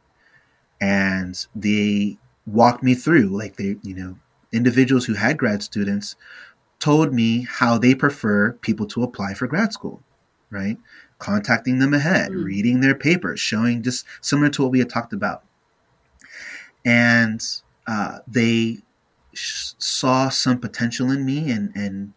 [0.84, 4.18] And they walked me through, like, they, you know,
[4.52, 6.16] individuals who had grad students
[6.80, 10.02] told me how they prefer people to apply for grad school,
[10.50, 10.78] right?
[11.20, 12.44] Contacting them ahead, mm-hmm.
[12.44, 15.44] reading their papers, showing just similar to what we had talked about
[16.86, 17.46] and
[17.88, 18.80] uh, they
[19.34, 22.14] sh- saw some potential in me, and and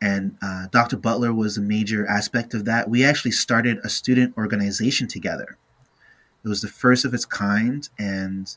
[0.00, 0.96] and uh, Dr.
[0.96, 2.90] Butler was a major aspect of that.
[2.90, 5.58] We actually started a student organization together.
[6.44, 8.54] It was the first of its kind, and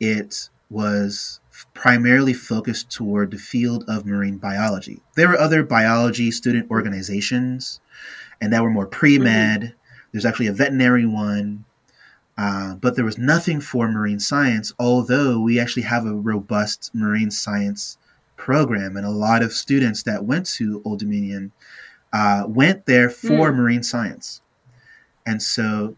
[0.00, 1.40] it was
[1.74, 5.00] primarily focused toward the field of marine biology.
[5.14, 7.80] There were other biology student organizations,
[8.40, 9.60] and that were more pre med.
[9.60, 9.72] Mm-hmm.
[10.12, 11.64] There's actually a veterinary one.
[12.38, 17.30] Uh, but there was nothing for marine science, although we actually have a robust marine
[17.30, 17.96] science
[18.36, 18.96] program.
[18.96, 21.52] And a lot of students that went to Old Dominion
[22.12, 23.56] uh, went there for mm.
[23.56, 24.42] marine science.
[25.26, 25.96] And so.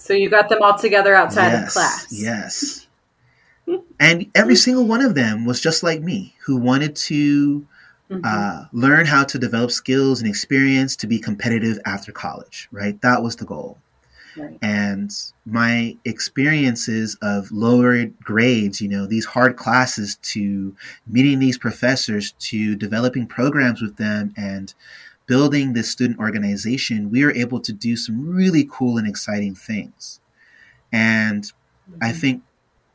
[0.00, 2.06] So you got them all together outside yes, of class.
[2.10, 2.86] Yes.
[4.00, 7.66] and every single one of them was just like me, who wanted to
[8.10, 8.20] mm-hmm.
[8.24, 13.00] uh, learn how to develop skills and experience to be competitive after college, right?
[13.02, 13.78] That was the goal.
[14.36, 14.58] Right.
[14.62, 15.12] And
[15.44, 20.74] my experiences of lower grades, you know, these hard classes to
[21.06, 24.72] meeting these professors to developing programs with them and
[25.30, 30.18] building this student organization, we were able to do some really cool and exciting things.
[30.90, 31.98] And mm-hmm.
[32.02, 32.42] I think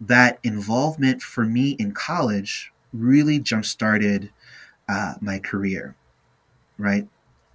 [0.02, 4.34] that involvement for me in college really jump started
[4.90, 5.96] uh, my career,
[6.78, 7.08] right?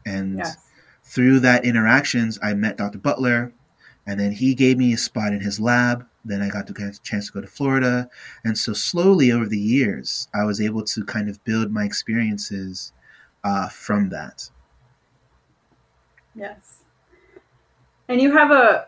[0.07, 0.57] And yes.
[1.05, 3.01] through that interactions, I met Dr.
[3.01, 3.53] Butler,
[4.07, 6.07] and then he gave me a spot in his lab.
[6.25, 8.09] Then I got the chance to go to Florida,
[8.45, 12.95] and so slowly over the years, I was able to kind of build my experiences
[13.45, 14.49] uh, from that.
[16.41, 16.79] Yes,
[18.09, 18.87] and you have a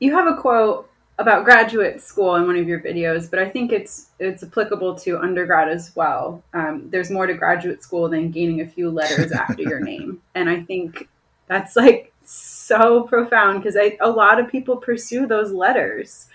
[0.00, 3.70] you have a quote about graduate school in one of your videos, but I think
[3.70, 6.42] it's it's applicable to undergrad as well.
[6.54, 10.50] Um, there's more to graduate school than gaining a few letters after your name, and
[10.50, 11.08] I think
[11.46, 16.26] that's like so profound because a lot of people pursue those letters,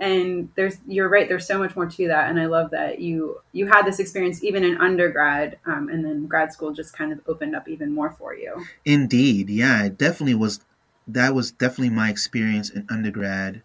[0.00, 1.28] and there's you're right.
[1.28, 4.42] There's so much more to that, and I love that you you had this experience
[4.42, 8.10] even in undergrad, um, and then grad school just kind of opened up even more
[8.10, 8.64] for you.
[8.84, 10.60] Indeed, yeah, it definitely was.
[11.06, 13.62] That was definitely my experience in undergrad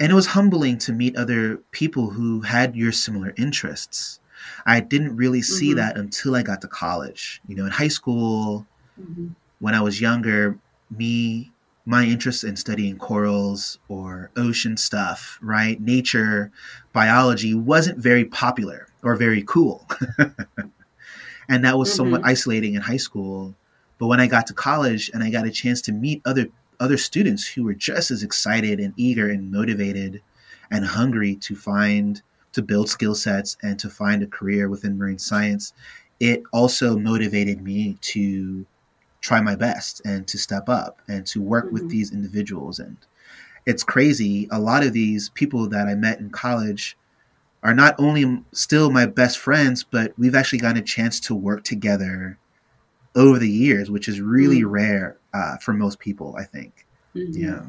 [0.00, 4.20] and it was humbling to meet other people who had your similar interests.
[4.64, 5.78] I didn't really see mm-hmm.
[5.78, 7.40] that until I got to college.
[7.48, 8.66] You know, in high school,
[9.00, 9.28] mm-hmm.
[9.58, 10.58] when I was younger,
[10.90, 11.50] me,
[11.88, 15.80] my interest in studying corals or ocean stuff, right?
[15.80, 16.52] Nature,
[16.92, 19.88] biology wasn't very popular or very cool.
[21.48, 21.96] and that was mm-hmm.
[21.96, 23.54] somewhat isolating in high school.
[23.98, 26.48] But when I got to college and I got a chance to meet other
[26.78, 30.20] other students who were just as excited and eager and motivated
[30.70, 32.20] and hungry to find
[32.52, 35.72] to build skill sets and to find a career within marine science
[36.20, 38.64] it also motivated me to
[39.20, 41.74] try my best and to step up and to work mm-hmm.
[41.74, 42.96] with these individuals and
[43.66, 46.96] it's crazy a lot of these people that i met in college
[47.62, 51.64] are not only still my best friends but we've actually gotten a chance to work
[51.64, 52.38] together
[53.16, 54.70] over the years which is really mm-hmm.
[54.70, 56.86] rare uh, for most people, I think.
[57.14, 57.42] Mm-hmm.
[57.42, 57.62] Yeah.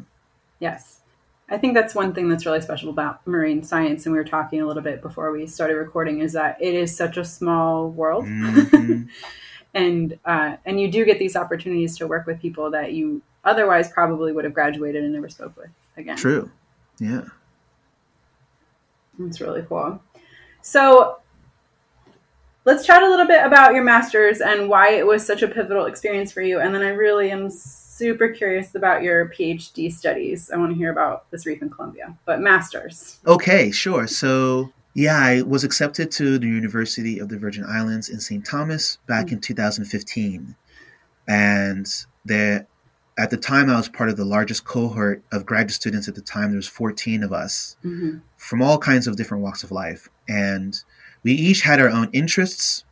[0.60, 1.02] Yes.
[1.50, 4.06] I think that's one thing that's really special about marine science.
[4.06, 6.96] And we were talking a little bit before we started recording is that it is
[6.96, 8.28] such a small world.
[9.74, 13.92] And, uh, and you do get these opportunities to work with people that you otherwise
[13.92, 16.18] probably would have graduated and never spoke with again.
[16.18, 16.52] True.
[17.00, 17.22] Yeah.
[19.18, 20.02] That's really cool.
[20.62, 21.18] So
[22.66, 25.86] let's chat a little bit about your master's and why it was such a pivotal
[25.86, 26.60] experience for you.
[26.60, 30.52] And then I really am super curious about your PhD studies.
[30.52, 33.20] I want to hear about this reef in Colombia, but master's.
[33.28, 34.08] Okay, sure.
[34.08, 38.46] So, yeah, I was accepted to the University of the Virgin Islands in St.
[38.46, 39.36] Thomas back mm-hmm.
[39.36, 40.56] in 2015.
[41.28, 41.88] And
[42.26, 42.68] there,
[43.18, 46.22] at the time, I was part of the largest cohort of graduate students at the
[46.22, 46.50] time.
[46.50, 48.18] There was 14 of us mm-hmm.
[48.38, 50.10] from all kinds of different walks of life.
[50.28, 50.76] And
[51.24, 52.84] we each had our own interests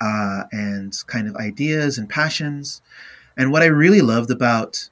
[0.00, 2.82] uh, and kind of ideas and passions.
[3.36, 4.88] And what I really loved about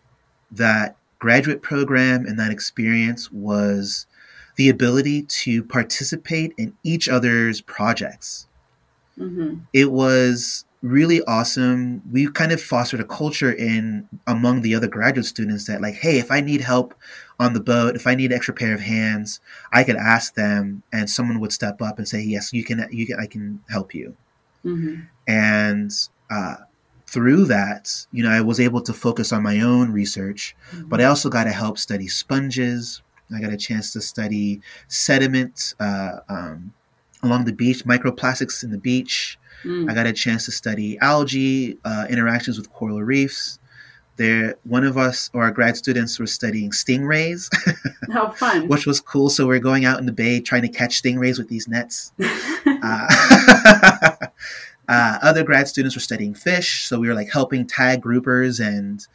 [0.51, 4.07] that graduate program and that experience was
[4.59, 8.49] the ability to participate in each other's projects.
[9.17, 9.61] Mm-hmm.
[9.73, 12.03] It was really awesome.
[12.11, 16.19] We kind of fostered a culture in among the other graduate students that like, hey,
[16.19, 16.93] if I need help
[17.39, 19.41] on the boat, if I need an extra pair of hands,
[19.73, 23.07] I could ask them, and someone would step up and say, yes, you can, you
[23.07, 24.17] can, I can help you.
[24.65, 25.03] Mm-hmm.
[25.29, 25.93] And
[26.31, 26.57] uh,
[27.07, 30.89] through that, you know, I was able to focus on my own research, mm-hmm.
[30.89, 33.03] but I also got to help study sponges.
[33.35, 36.73] I got a chance to study sediment uh, um,
[37.23, 39.39] along the beach, microplastics in the beach.
[39.65, 39.91] Mm.
[39.91, 43.59] I got a chance to study algae, uh, interactions with coral reefs.
[44.17, 47.49] There, one of us or our grad students were studying stingrays.
[48.13, 48.67] How fun!
[48.67, 49.31] which was cool.
[49.31, 52.13] So we're going out in the bay trying to catch stingrays with these nets.
[52.67, 54.07] uh,
[54.89, 59.07] uh, other grad students were studying fish, so we were like helping tag groupers and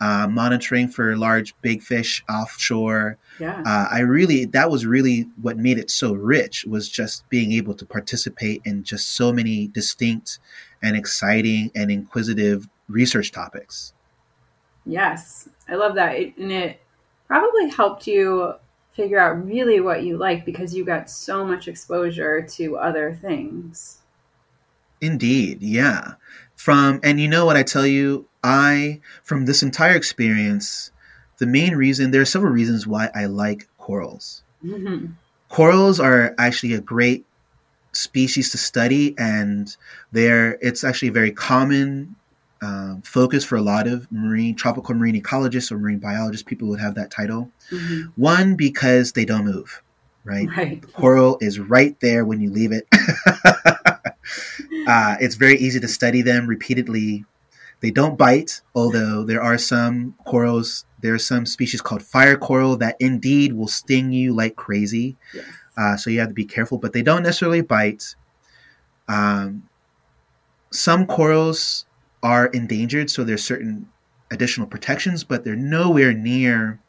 [0.00, 3.18] uh, monitoring for large big fish offshore.
[3.38, 3.62] Yeah.
[3.66, 7.74] Uh, I really that was really what made it so rich was just being able
[7.74, 10.38] to participate in just so many distinct
[10.82, 13.92] and exciting and inquisitive research topics.
[14.86, 16.80] Yes, I love that, it, and it
[17.26, 18.54] probably helped you
[18.92, 23.98] figure out really what you like because you got so much exposure to other things.
[25.00, 26.14] Indeed, yeah.
[26.60, 30.92] From and you know what I tell you, I from this entire experience,
[31.38, 34.42] the main reason there are several reasons why I like corals.
[34.62, 35.12] Mm-hmm.
[35.48, 37.24] Corals are actually a great
[37.92, 39.74] species to study, and
[40.12, 42.14] they're it's actually a very common
[42.60, 46.44] um, focus for a lot of marine tropical marine ecologists or marine biologists.
[46.44, 47.50] People would have that title.
[47.70, 48.20] Mm-hmm.
[48.20, 49.82] One because they don't move,
[50.24, 50.46] right?
[50.54, 50.92] right.
[50.92, 52.86] Coral is right there when you leave it.
[54.86, 57.24] uh, it's very easy to study them repeatedly.
[57.80, 60.84] They don't bite, although there are some corals.
[61.00, 65.16] There are some species called fire coral that indeed will sting you like crazy.
[65.34, 65.46] Yes.
[65.78, 68.14] Uh, so you have to be careful, but they don't necessarily bite.
[69.08, 69.68] Um,
[70.70, 71.86] some corals
[72.22, 73.88] are endangered, so there's certain
[74.30, 76.80] additional protections, but they're nowhere near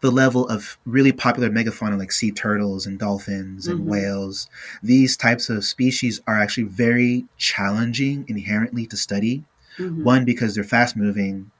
[0.00, 3.90] the level of really popular megafauna like sea turtles and dolphins and mm-hmm.
[3.90, 4.48] whales.
[4.82, 9.44] These types of species are actually very challenging inherently to study.
[9.78, 10.04] Mm-hmm.
[10.04, 11.50] One, because they're fast moving,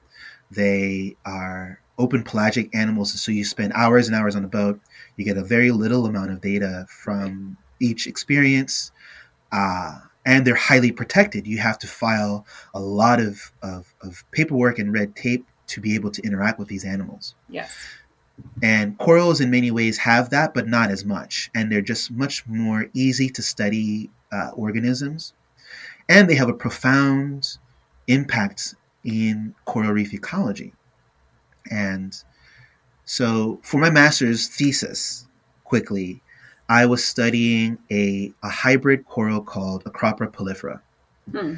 [0.51, 4.81] they are open pelagic animals, so you spend hours and hours on the boat.
[5.17, 8.93] You get a very little amount of data from each experience.
[9.53, 11.47] Uh, and they're highly protected.
[11.47, 15.95] You have to file a lot of, of, of, paperwork and red tape to be
[15.95, 17.35] able to interact with these animals.
[17.49, 17.75] Yes.
[18.63, 21.51] And corals, in many ways, have that, but not as much.
[21.55, 25.35] And they're just much more easy to study uh, organisms.
[26.09, 27.59] And they have a profound
[28.09, 30.73] impact in coral reef ecology.
[31.71, 32.15] And
[33.05, 35.27] so, for my master's thesis,
[35.65, 36.21] quickly,
[36.69, 40.81] I was studying a, a hybrid coral called Acropora prolifera.
[41.31, 41.55] Hmm.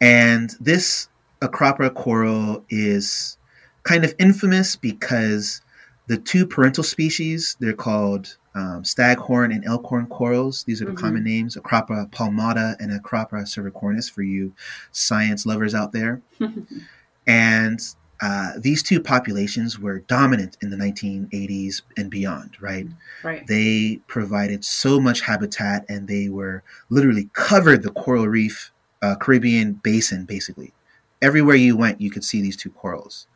[0.00, 1.08] And this
[1.40, 3.36] Acropora coral is
[3.84, 5.62] kind of infamous because
[6.08, 10.64] the two parental species, they're called um, staghorn and elkhorn corals.
[10.64, 11.00] These are the mm-hmm.
[11.00, 14.52] common names, Acropora palmata and Acropora cervicornis for you
[14.92, 16.22] science lovers out there.
[17.26, 17.80] and
[18.20, 22.88] uh, these two populations were dominant in the 1980s and beyond, right?
[23.22, 23.46] Right.
[23.46, 28.72] They provided so much habitat and they were literally covered the coral reef,
[29.02, 30.72] uh, Caribbean basin, basically.
[31.20, 33.26] Everywhere you went, you could see these two corals.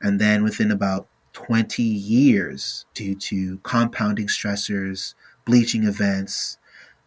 [0.00, 5.14] And then within about 20 years, due to compounding stressors,
[5.44, 6.58] bleaching events,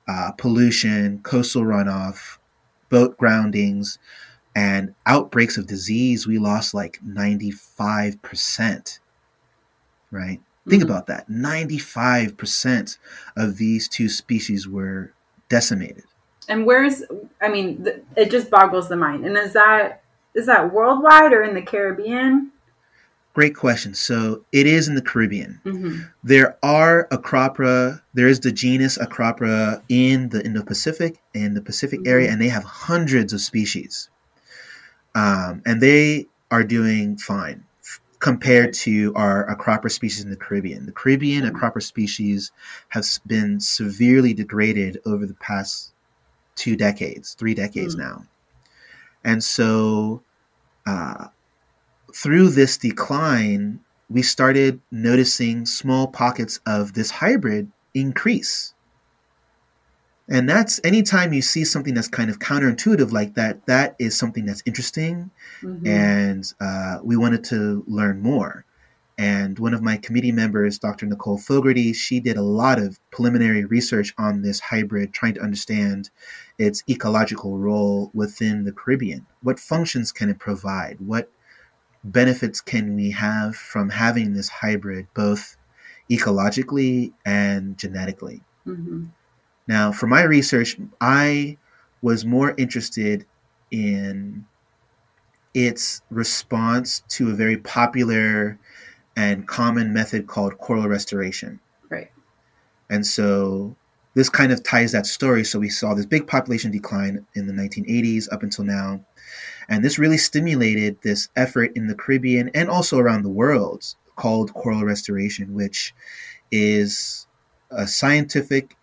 [0.07, 2.37] uh, pollution, coastal runoff,
[2.89, 3.99] boat groundings,
[4.55, 8.99] and outbreaks of disease, we lost like 95%.
[10.11, 10.39] Right?
[10.39, 10.69] Mm-hmm.
[10.69, 11.29] Think about that.
[11.29, 12.97] 95%
[13.37, 15.13] of these two species were
[15.49, 16.03] decimated.
[16.49, 17.03] And where's,
[17.41, 19.25] I mean, it just boggles the mind.
[19.25, 20.00] And is that,
[20.33, 22.51] is that worldwide or in the Caribbean?
[23.33, 23.93] Great question.
[23.93, 25.61] So it is in the Caribbean.
[25.65, 26.01] Mm-hmm.
[26.23, 32.01] There are Acropora, there is the genus Acropora in the Indo Pacific and the Pacific
[32.01, 32.09] mm-hmm.
[32.09, 34.09] area, and they have hundreds of species
[35.15, 37.65] um, and they are doing fine
[38.19, 40.85] compared to our acropora species in the Caribbean.
[40.85, 41.55] The Caribbean mm-hmm.
[41.55, 42.51] acropora species
[42.89, 45.93] has been severely degraded over the past
[46.55, 48.09] two decades, three decades mm-hmm.
[48.09, 48.25] now.
[49.23, 50.23] And so,
[50.85, 51.27] uh,
[52.13, 58.73] through this decline, we started noticing small pockets of this hybrid increase.
[60.29, 64.45] And that's anytime you see something that's kind of counterintuitive like that, that is something
[64.45, 65.29] that's interesting.
[65.61, 65.87] Mm-hmm.
[65.87, 68.65] And uh, we wanted to learn more.
[69.21, 71.05] And one of my committee members, Dr.
[71.05, 76.09] Nicole Fogarty, she did a lot of preliminary research on this hybrid, trying to understand
[76.57, 79.27] its ecological role within the Caribbean.
[79.43, 80.97] What functions can it provide?
[81.01, 81.29] What
[82.03, 85.55] benefits can we have from having this hybrid, both
[86.09, 88.41] ecologically and genetically?
[88.65, 89.03] Mm-hmm.
[89.67, 91.59] Now, for my research, I
[92.01, 93.27] was more interested
[93.69, 94.45] in
[95.53, 98.57] its response to a very popular
[99.15, 101.59] and common method called coral restoration.
[101.89, 102.11] Right.
[102.89, 103.75] And so
[104.13, 105.43] this kind of ties that story.
[105.43, 109.01] So we saw this big population decline in the 1980s up until now.
[109.69, 113.85] And this really stimulated this effort in the Caribbean and also around the world
[114.15, 115.93] called coral restoration, which
[116.51, 117.27] is
[117.69, 118.75] a scientific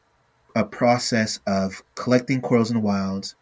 [0.58, 3.34] a process of collecting corals in the wild,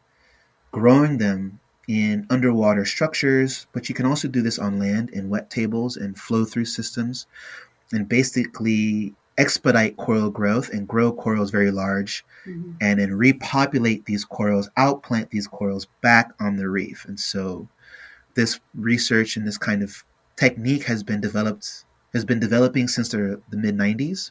[0.70, 1.58] growing them
[1.88, 6.18] in underwater structures, but you can also do this on land in wet tables and
[6.18, 7.26] flow through systems,
[7.92, 12.72] and basically expedite coral growth and grow corals very large, mm-hmm.
[12.80, 17.04] and then repopulate these corals, outplant these corals back on the reef.
[17.06, 17.68] And so,
[18.34, 20.04] this research and this kind of
[20.36, 24.30] technique has been developed has been developing since the, the mid 90s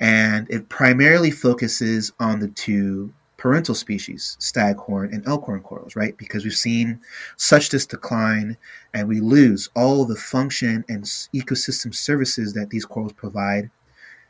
[0.00, 6.16] and it primarily focuses on the two parental species, staghorn and elkhorn corals, right?
[6.16, 7.00] Because we've seen
[7.36, 8.56] such this decline
[8.94, 13.70] and we lose all the function and ecosystem services that these corals provide.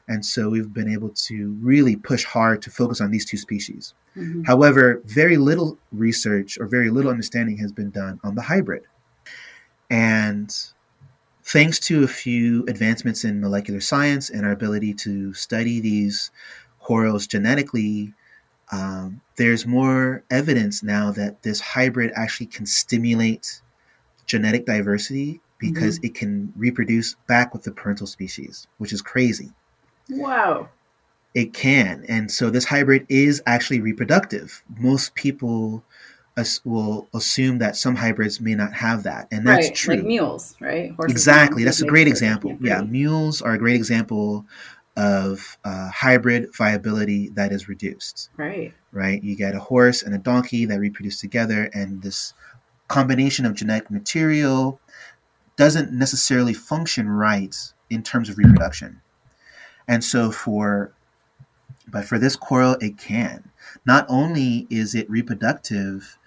[0.09, 3.95] And so we've been able to really push hard to focus on these two species.
[4.17, 4.45] Mm-hmm.
[4.45, 8.85] However, very little research or very little understanding has been done on the hybrid.
[9.91, 10.55] And
[11.45, 16.31] thanks to a few advancements in molecular science and our ability to study these
[16.81, 18.15] corals genetically,
[18.73, 23.61] um, there's more evidence now that this hybrid actually can stimulate
[24.27, 26.07] genetic diversity because mm-hmm.
[26.07, 29.51] it can reproduce back with the parental species, which is crazy.
[30.11, 30.69] Wow.
[31.35, 32.05] It can.
[32.09, 34.63] And so this hybrid is actually reproductive.
[34.79, 35.85] Most people
[36.37, 39.29] as, will assume that some hybrids may not have that.
[39.31, 39.97] And that's right, true.
[39.97, 40.93] Like mules, right?
[40.93, 41.65] Horses exactly.
[41.65, 42.57] That's a great example.
[42.61, 44.45] Yeah, mules are a great example
[44.97, 48.31] of uh, hybrid viability that is reduced.
[48.37, 48.73] Right.
[48.93, 49.23] Right.
[49.23, 52.35] You get a horse and a donkey that reproduce together, and this
[52.89, 54.81] combination of genetic material
[55.57, 57.57] doesn't necessarily function right
[57.91, 59.01] in terms of reproduction.
[59.89, 60.93] And so for
[61.89, 63.51] but for this coral it can.
[63.85, 66.19] Not only is it reproductive,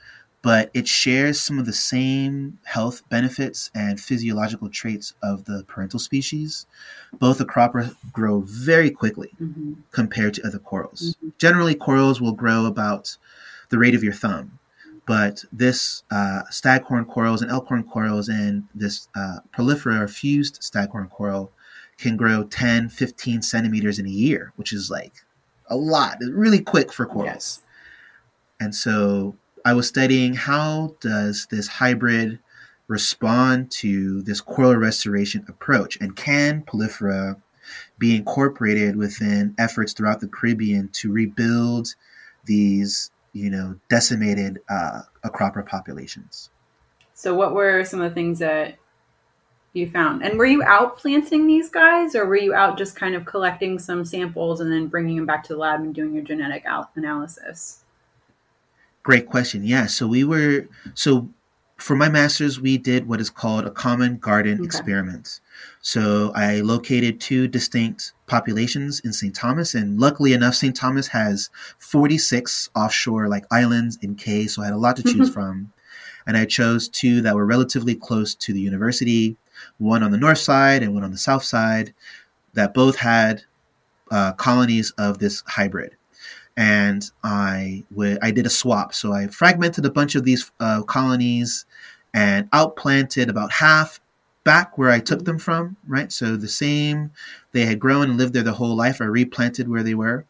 [0.41, 5.99] but it shares some of the same health benefits and physiological traits of the parental
[5.99, 6.65] species.
[7.13, 9.73] Both Acropora grow very quickly mm-hmm.
[9.91, 11.15] compared to other corals.
[11.17, 11.29] Mm-hmm.
[11.39, 13.17] Generally, corals will grow about
[13.69, 14.59] the rate of your thumb,
[15.05, 21.09] but this uh, staghorn corals and elkhorn corals and this uh, prolifera or fused staghorn
[21.09, 21.51] coral
[21.97, 25.13] can grow 10, 15 centimeters in a year, which is like
[25.67, 27.27] a lot, really quick for corals.
[27.27, 27.61] Yes.
[28.61, 29.35] And so
[29.69, 32.39] I was studying how does this hybrid
[32.87, 37.39] respond to this coral restoration approach, and can Prolifera
[37.99, 41.93] be incorporated within efforts throughout the Caribbean to rebuild
[42.45, 46.49] these, you know, decimated uh, Acropora populations?
[47.13, 48.75] So, what were some of the things that
[49.73, 50.23] you found?
[50.23, 53.77] And were you out planting these guys, or were you out just kind of collecting
[53.77, 56.65] some samples and then bringing them back to the lab and doing your genetic
[56.95, 57.83] analysis?
[59.03, 59.63] Great question.
[59.63, 59.87] Yeah.
[59.87, 61.29] So we were so
[61.81, 64.65] for my master's, we did what is called a common garden okay.
[64.65, 65.39] experiment.
[65.81, 69.33] So I located two distinct populations in St.
[69.33, 70.75] Thomas, and luckily enough, St.
[70.75, 75.29] Thomas has 46 offshore like islands in K, so I had a lot to choose
[75.33, 75.71] from.
[76.27, 79.37] And I chose two that were relatively close to the university,
[79.77, 81.93] one on the north side and one on the south side,
[82.53, 83.43] that both had
[84.11, 85.95] uh, colonies of this hybrid
[86.59, 87.85] and I
[88.33, 88.93] did a swap.
[88.93, 91.65] So I fragmented a bunch of these uh, colonies
[92.13, 94.01] and outplanted about half
[94.43, 95.77] back where I took them from.
[95.87, 97.11] Right, so the same
[97.53, 98.99] they had grown and lived there the whole life.
[98.99, 100.25] I replanted where they were,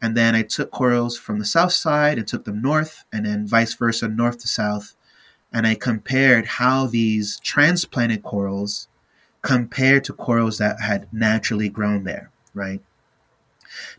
[0.00, 3.48] and then I took corals from the south side and took them north, and then
[3.48, 4.94] vice versa, north to south,
[5.52, 8.86] and I compared how these transplanted corals
[9.42, 12.30] compared to corals that had naturally grown there.
[12.54, 12.80] Right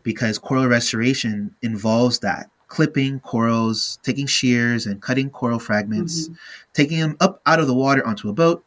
[0.02, 6.34] because coral restoration involves that clipping corals, taking shears and cutting coral fragments, mm-hmm.
[6.72, 8.64] taking them up out of the water onto a boat,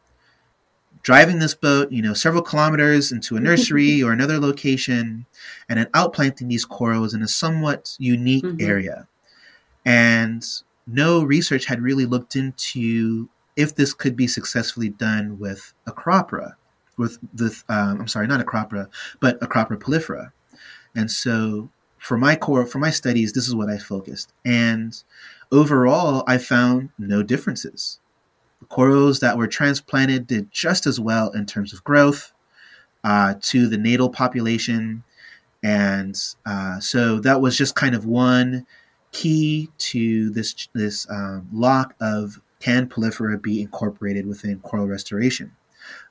[1.02, 5.26] driving this boat, you know, several kilometers into a nursery or another location,
[5.68, 8.66] and then outplanting these corals in a somewhat unique mm-hmm.
[8.66, 9.06] area.
[9.84, 10.44] And
[10.86, 16.54] no research had really looked into if this could be successfully done with Acropora,
[16.96, 18.88] with the um, I'm sorry, not Acropora,
[19.20, 20.32] but Acropora prolifera.
[20.94, 24.32] And so for my core, for my studies, this is what I focused.
[24.44, 25.00] And
[25.52, 28.00] overall, I found no differences.
[28.60, 32.32] The corals that were transplanted did just as well in terms of growth
[33.04, 35.04] uh, to the natal population.
[35.62, 38.66] And uh, so that was just kind of one
[39.12, 45.56] key to this this um, lock of can Prolifera be incorporated within coral restoration.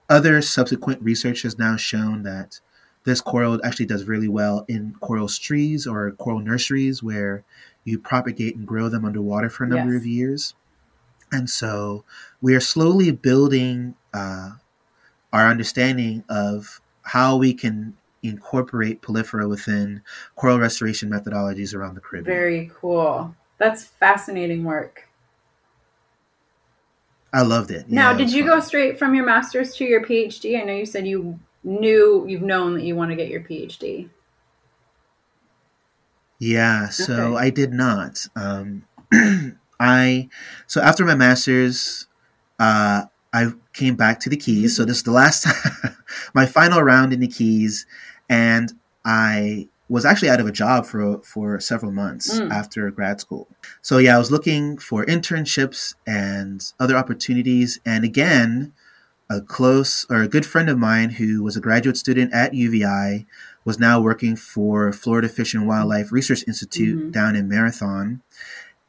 [0.09, 2.59] Other subsequent research has now shown that
[3.05, 7.43] this coral actually does really well in coral trees or coral nurseries where
[7.83, 10.01] you propagate and grow them underwater for a number yes.
[10.01, 10.53] of years.
[11.31, 12.03] And so
[12.41, 14.51] we are slowly building uh,
[15.31, 20.01] our understanding of how we can incorporate prolifera within
[20.35, 22.35] coral restoration methodologies around the Caribbean.
[22.35, 23.35] Very cool.
[23.57, 25.07] That's fascinating work.
[27.31, 27.89] I loved it.
[27.89, 28.57] Now, yeah, did you fun.
[28.57, 30.59] go straight from your master's to your PhD?
[30.59, 34.09] I know you said you knew you've known that you want to get your PhD?
[36.39, 37.45] Yeah, so okay.
[37.45, 38.25] I did not.
[38.35, 38.85] Um,
[39.79, 40.29] I
[40.67, 42.07] so after my master's,
[42.59, 43.03] uh,
[43.33, 44.75] I came back to the Keys.
[44.75, 45.95] so this is the last, time,
[46.33, 47.85] my final round in the Keys,
[48.29, 48.73] and
[49.05, 52.49] I was actually out of a job for for several months mm.
[52.51, 53.47] after grad school.
[53.81, 58.73] So yeah, I was looking for internships and other opportunities, and again,
[59.29, 63.25] a close or a good friend of mine who was a graduate student at UVI
[63.63, 67.11] was now working for Florida Fish and Wildlife Research Institute mm-hmm.
[67.11, 68.21] down in Marathon.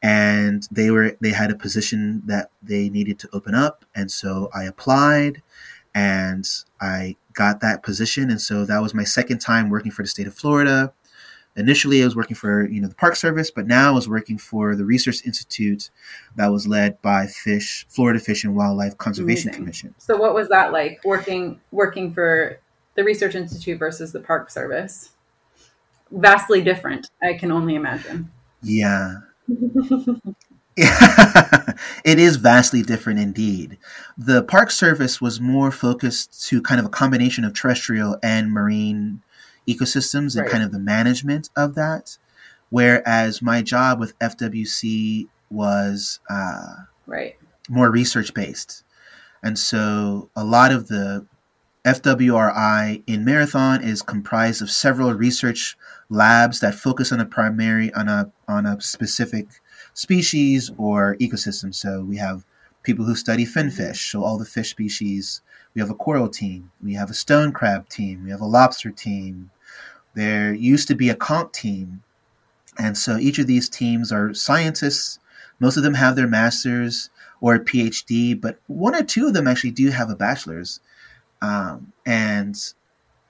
[0.02, 3.84] And they were they had a position that they needed to open up.
[3.94, 5.42] And so I applied
[5.94, 6.48] and
[6.80, 8.30] I got that position.
[8.30, 10.94] And so that was my second time working for the state of Florida.
[11.56, 14.38] Initially, I was working for you know the Park Service, but now I was working
[14.38, 15.90] for the Research Institute
[16.36, 19.62] that was led by Fish Florida Fish and Wildlife Conservation Amazing.
[19.62, 19.94] Commission.
[19.98, 22.60] So, what was that like working working for
[22.94, 25.10] the Research Institute versus the Park Service.
[26.10, 28.30] Vastly different, I can only imagine.
[28.62, 29.14] Yeah.
[30.76, 33.78] it is vastly different indeed.
[34.16, 39.22] The Park Service was more focused to kind of a combination of terrestrial and marine
[39.68, 40.50] ecosystems and right.
[40.50, 42.18] kind of the management of that.
[42.70, 46.74] Whereas my job with FWC was uh,
[47.06, 47.36] right
[47.68, 48.84] more research based,
[49.42, 51.26] and so a lot of the
[51.84, 55.78] FWRI in Marathon is comprised of several research
[56.10, 59.46] labs that focus on a primary on a on a specific
[59.94, 61.74] species or ecosystem.
[61.74, 62.44] So we have
[62.82, 65.40] people who study finfish, so all the fish species.
[65.74, 66.70] We have a coral team.
[66.82, 68.24] We have a stone crab team.
[68.24, 69.50] We have a lobster team.
[70.14, 72.02] There used to be a conch team.
[72.78, 75.18] And so each of these teams are scientists.
[75.60, 77.10] Most of them have their master's
[77.40, 80.80] or a PhD, but one or two of them actually do have a bachelor's.
[81.42, 82.56] Um, and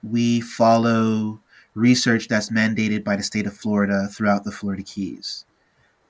[0.03, 1.41] we follow
[1.75, 5.45] research that's mandated by the state of Florida throughout the Florida Keys.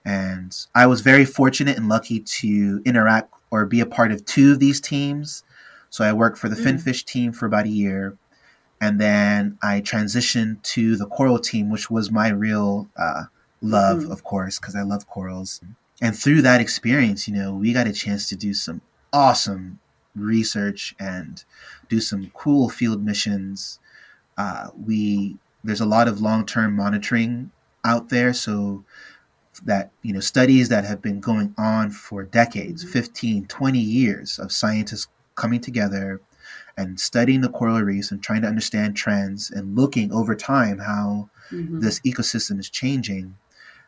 [0.04, 4.52] And I was very fortunate and lucky to interact or be a part of two
[4.52, 5.42] of these teams.
[5.91, 6.64] So I worked for the mm.
[6.64, 8.16] Finfish team for about a year.
[8.80, 13.24] And then I transitioned to the coral team, which was my real uh,
[13.61, 14.11] love, mm.
[14.12, 15.61] of course, because I love corals.
[16.01, 18.80] And through that experience, you know, we got a chance to do some
[19.12, 19.80] awesome
[20.14, 21.45] research and
[21.88, 23.78] do some cool field missions.
[24.38, 27.51] Uh, we there's a lot of long term monitoring
[27.84, 28.84] out there, so
[29.64, 32.93] that you know studies that have been going on for decades mm-hmm.
[32.93, 35.09] 15 20 years of scientists
[35.41, 36.20] coming together
[36.76, 41.28] and studying the coral reefs and trying to understand trends and looking over time how
[41.51, 41.80] mm-hmm.
[41.80, 43.36] this ecosystem is changing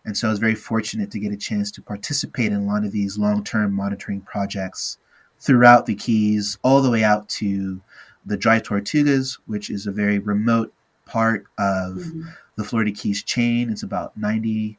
[0.05, 2.85] and so i was very fortunate to get a chance to participate in a lot
[2.85, 4.99] of these long-term monitoring projects
[5.43, 7.81] throughout the Keys, all the way out to
[8.25, 10.73] the Dry Tortugas, which is a very remote
[11.05, 12.23] part of mm-hmm.
[12.57, 13.69] the Florida Keys chain.
[13.69, 14.79] It's about 90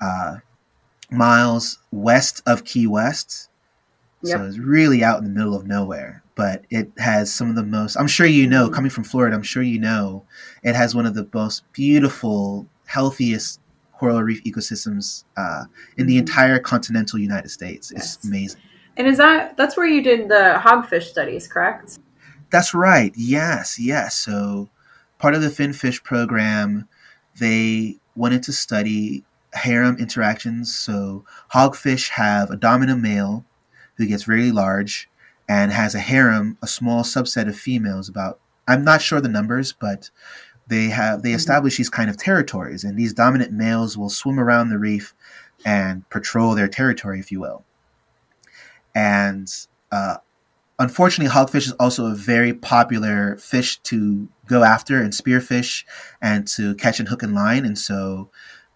[0.00, 0.36] uh,
[1.10, 3.48] miles west of Key West.
[4.24, 4.38] Yep.
[4.38, 6.22] So it's really out in the middle of nowhere.
[6.34, 8.74] But it has some of the most, I'm sure you know, mm-hmm.
[8.74, 10.24] coming from Florida, I'm sure you know,
[10.64, 13.60] it has one of the most beautiful, healthiest
[13.92, 15.64] coral reef ecosystems uh,
[15.96, 16.20] in the mm-hmm.
[16.20, 17.92] entire continental United States.
[17.94, 18.16] Yes.
[18.16, 18.60] It's amazing.
[18.96, 21.98] And is that that's where you did the hogfish studies, correct?
[22.50, 23.12] That's right.
[23.16, 24.16] Yes, yes.
[24.16, 24.68] So
[25.18, 26.88] part of the finfish program,
[27.38, 30.74] they wanted to study harem interactions.
[30.74, 33.44] So hogfish have a dominant male
[33.96, 35.08] who gets very large
[35.48, 38.08] and has a harem, a small subset of females.
[38.08, 40.10] About I'm not sure the numbers, but
[40.66, 41.36] they have they mm-hmm.
[41.36, 45.14] establish these kind of territories, and these dominant males will swim around the reef
[45.64, 47.64] and patrol their territory, if you will.
[48.94, 49.48] And
[49.90, 50.18] uh,
[50.78, 55.84] unfortunately, hogfish is also a very popular fish to go after and spearfish
[56.20, 57.64] and to catch and hook and line.
[57.64, 58.30] And so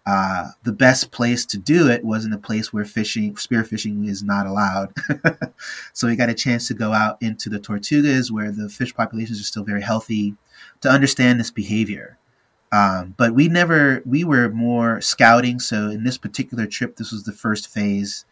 [0.05, 4.23] uh, the best place to do it was in a place where fishing, spearfishing is
[4.23, 4.93] not allowed.
[5.93, 9.39] so we got a chance to go out into the Tortugas where the fish populations
[9.39, 10.35] are still very healthy
[10.81, 12.17] to understand this behavior.
[12.71, 15.59] Um, but we never, we were more scouting.
[15.59, 18.25] So in this particular trip, this was the first phase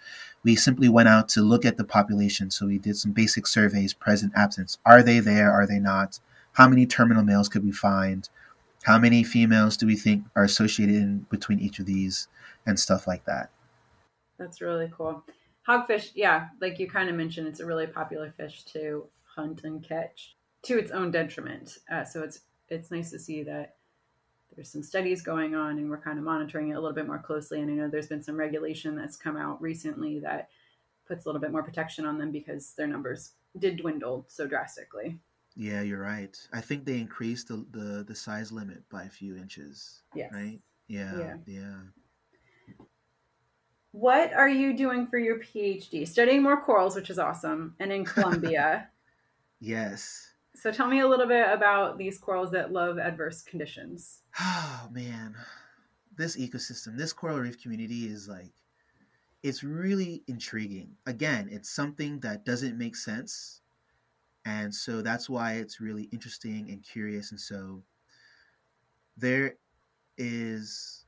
[0.43, 2.51] we simply went out to look at the population.
[2.51, 4.77] So we did some basic surveys, present, absence.
[4.85, 5.51] Are they there?
[5.51, 6.19] Are they not?
[6.53, 8.29] How many terminal males could we find?
[8.87, 12.29] How many females do we think are associated in between each of these
[12.65, 13.49] and stuff like that?
[14.39, 15.25] That's really cool.
[15.67, 19.83] Hogfish, yeah, like you kind of mentioned, it's a really popular fish to hunt and
[19.83, 21.79] catch to its own detriment.
[21.91, 23.75] Uh, so it's it's nice to see that
[24.55, 27.19] there's some studies going on and we're kind of monitoring it a little bit more
[27.19, 27.59] closely.
[27.59, 30.47] And I know there's been some regulation that's come out recently that
[31.05, 35.19] puts a little bit more protection on them because their numbers did dwindle so drastically.
[35.59, 36.37] Yeah, you're right.
[36.53, 40.03] I think they increased the the, the size limit by a few inches.
[40.13, 40.27] Yeah.
[40.31, 40.59] Right?
[40.87, 41.35] Yeah, yeah.
[41.47, 41.75] Yeah.
[43.91, 46.07] What are you doing for your PhD?
[46.07, 48.89] Studying more corals, which is awesome, and in Colombia.
[49.59, 50.31] yes.
[50.55, 54.19] So tell me a little bit about these corals that love adverse conditions.
[54.39, 55.35] Oh man,
[56.15, 58.53] this ecosystem, this coral reef community is like,
[59.43, 60.91] it's really intriguing.
[61.07, 63.61] Again, it's something that doesn't make sense,
[64.47, 67.31] and so that's why it's really interesting and curious.
[67.31, 67.83] And so,
[69.17, 69.55] there
[70.17, 71.05] is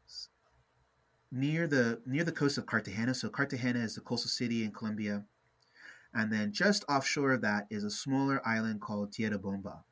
[1.32, 3.14] near the near the coast of Cartagena.
[3.14, 5.24] So Cartagena is the coastal city in Colombia,
[6.14, 9.86] and then just offshore of that is a smaller island called Tierra Bomba.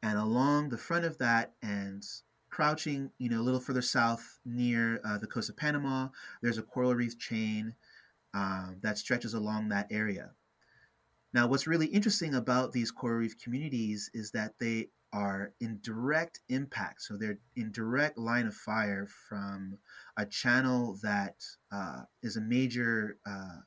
[0.00, 2.06] And along the front of that and
[2.48, 6.10] crouching, you know, a little further south near uh, the coast of Panama,
[6.42, 7.74] there's a coral reef chain
[8.34, 10.30] um, that stretches along that area.
[11.34, 16.40] Now, what's really interesting about these coral reef communities is that they are in direct
[16.48, 17.02] impact.
[17.02, 19.78] So they're in direct line of fire from
[20.16, 21.36] a channel that
[21.72, 23.60] uh, is a major uh,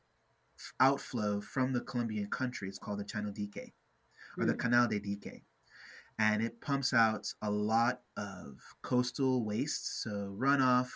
[0.80, 2.68] outflow from the Colombian country.
[2.68, 3.74] It's called the Channel Dique
[4.38, 4.48] or mm.
[4.48, 4.60] the hmm.
[4.60, 5.42] Canal de Dique.
[6.20, 10.90] And it pumps out a lot of coastal waste, so runoff,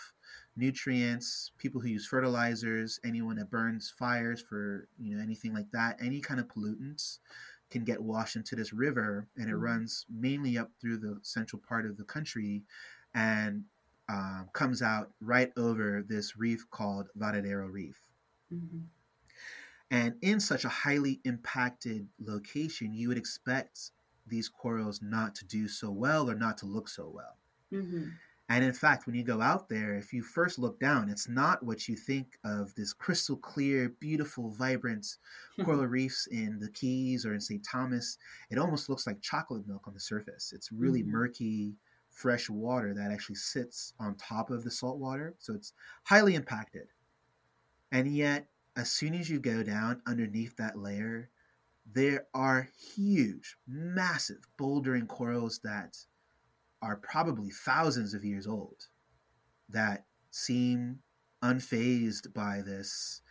[0.56, 5.98] nutrients, people who use fertilizers, anyone that burns fires for you know anything like that,
[6.00, 7.18] any kind of pollutants
[7.70, 9.64] can get washed into this river, and it mm-hmm.
[9.64, 12.62] runs mainly up through the central part of the country,
[13.14, 13.64] and
[14.08, 18.00] um, comes out right over this reef called Varadero Reef.
[18.52, 18.80] Mm-hmm.
[19.90, 23.90] And in such a highly impacted location, you would expect
[24.26, 27.36] these corals not to do so well or not to look so well.
[27.72, 28.08] Mm-hmm.
[28.48, 31.64] And in fact, when you go out there, if you first look down, it's not
[31.64, 35.16] what you think of this crystal clear, beautiful, vibrant
[35.64, 37.64] coral reefs in the Keys or in St.
[37.64, 38.18] Thomas.
[38.50, 40.52] It almost looks like chocolate milk on the surface.
[40.54, 41.10] It's really mm-hmm.
[41.10, 41.74] murky,
[42.08, 45.34] fresh water that actually sits on top of the salt water.
[45.38, 45.72] So it's
[46.04, 46.86] highly impacted.
[47.90, 51.30] And yet, as soon as you go down underneath that layer,
[51.92, 55.96] there are huge, massive bouldering corals that
[56.82, 58.86] are probably thousands of years old
[59.68, 61.00] that seem
[61.42, 63.22] unfazed by this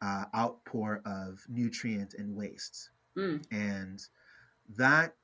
[0.00, 2.90] uh, outpour of nutrient and waste.
[3.16, 3.44] Mm.
[3.50, 4.00] And
[4.76, 5.14] that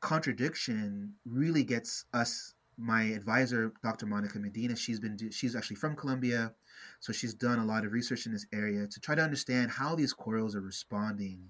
[0.00, 5.96] contradiction really gets us my advisor dr monica medina she's been do, she's actually from
[5.96, 6.52] colombia
[7.00, 9.94] so she's done a lot of research in this area to try to understand how
[9.94, 11.40] these corals are responding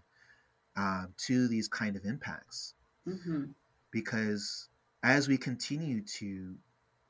[0.77, 2.75] uh, to these kind of impacts
[3.07, 3.47] mm-hmm.
[3.91, 4.69] because
[5.03, 6.55] as we continue to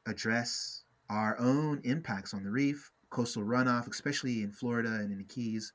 [0.06, 5.24] address our own impacts on the reef, coastal runoff, especially in Florida and in the
[5.24, 5.72] Keys,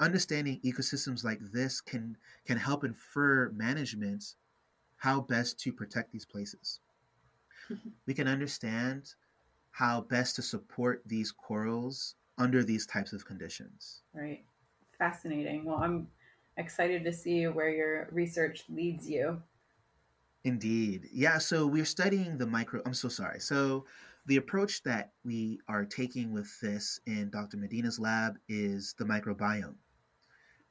[0.00, 4.34] understanding ecosystems like this can can help infer management
[4.96, 6.80] how best to protect these places.
[8.06, 9.14] we can understand
[9.70, 14.02] how best to support these corals under these types of conditions.
[14.12, 14.44] Right.
[14.98, 15.64] Fascinating.
[15.64, 16.08] Well, I'm
[16.56, 19.40] excited to see where your research leads you.
[20.44, 21.08] Indeed.
[21.12, 21.38] Yeah.
[21.38, 22.80] So we're studying the micro.
[22.86, 23.40] I'm so sorry.
[23.40, 23.84] So
[24.26, 27.56] the approach that we are taking with this in Dr.
[27.56, 29.76] Medina's lab is the microbiome.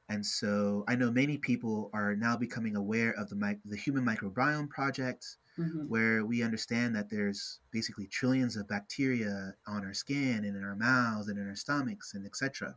[0.08, 4.70] And so I know many people are now becoming aware of the, the Human Microbiome
[4.70, 5.82] Project, mm-hmm.
[5.88, 10.76] where we understand that there's basically trillions of bacteria on our skin and in our
[10.76, 12.74] mouths and in our stomachs and etc.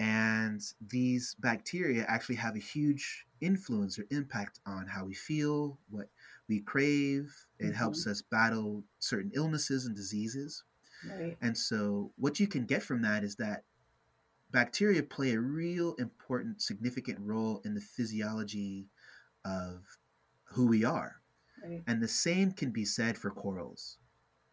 [0.00, 6.08] And these bacteria actually have a huge influence or impact on how we feel, what
[6.48, 7.30] we crave.
[7.58, 7.72] It mm-hmm.
[7.74, 10.64] helps us battle certain illnesses and diseases.
[11.06, 11.36] Right.
[11.42, 13.64] And so, what you can get from that is that
[14.50, 18.88] bacteria play a real important, significant role in the physiology
[19.44, 19.84] of
[20.44, 21.20] who we are.
[21.62, 21.82] Right.
[21.86, 23.98] And the same can be said for corals.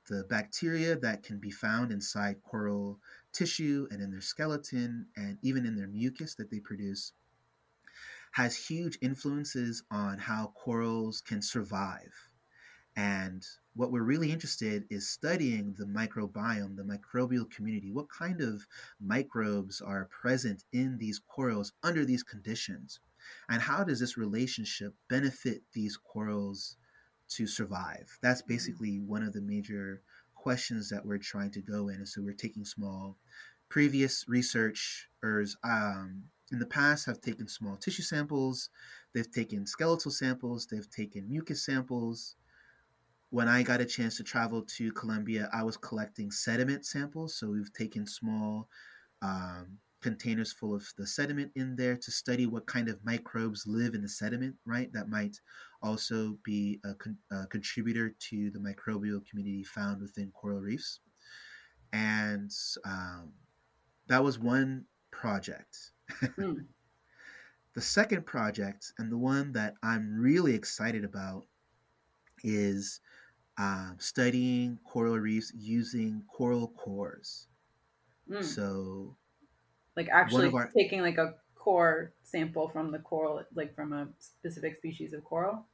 [0.10, 3.00] The bacteria that can be found inside coral
[3.38, 7.14] tissue and in their skeleton and even in their mucus that they produce
[8.32, 12.30] has huge influences on how corals can survive.
[12.96, 17.92] And what we're really interested is studying the microbiome, the microbial community.
[17.92, 18.66] What kind of
[19.00, 23.00] microbes are present in these corals under these conditions?
[23.50, 26.78] And how does this relationship benefit these corals
[27.30, 28.18] to survive?
[28.22, 28.48] That's mm.
[28.48, 30.02] basically one of the major
[30.48, 31.96] questions that we're trying to go in.
[31.96, 33.18] And so we're taking small
[33.68, 36.24] previous researchers um,
[36.54, 38.70] in the past have taken small tissue samples,
[39.14, 42.38] they've taken skeletal samples, they've taken mucus samples.
[43.30, 47.38] When I got a chance to travel to Colombia, I was collecting sediment samples.
[47.38, 48.70] So we've taken small
[49.22, 53.96] um, containers full of the sediment in there to study what kind of microbes live
[53.96, 54.94] in the sediment, right?
[54.94, 55.42] That might
[55.82, 61.00] also be a, con- a contributor to the microbial community found within coral reefs.
[61.94, 62.52] And
[62.86, 63.34] um,
[64.08, 65.78] that was one project.
[66.22, 66.66] Mm.
[67.74, 71.46] the second project, and the one that I'm really excited about,
[72.44, 73.02] is
[73.58, 77.48] uh, studying coral reefs using coral cores.
[78.30, 78.44] Mm.
[78.44, 79.16] So,
[79.96, 81.36] like actually our, taking like a
[81.68, 85.66] core sample from the coral, like from a specific species of coral.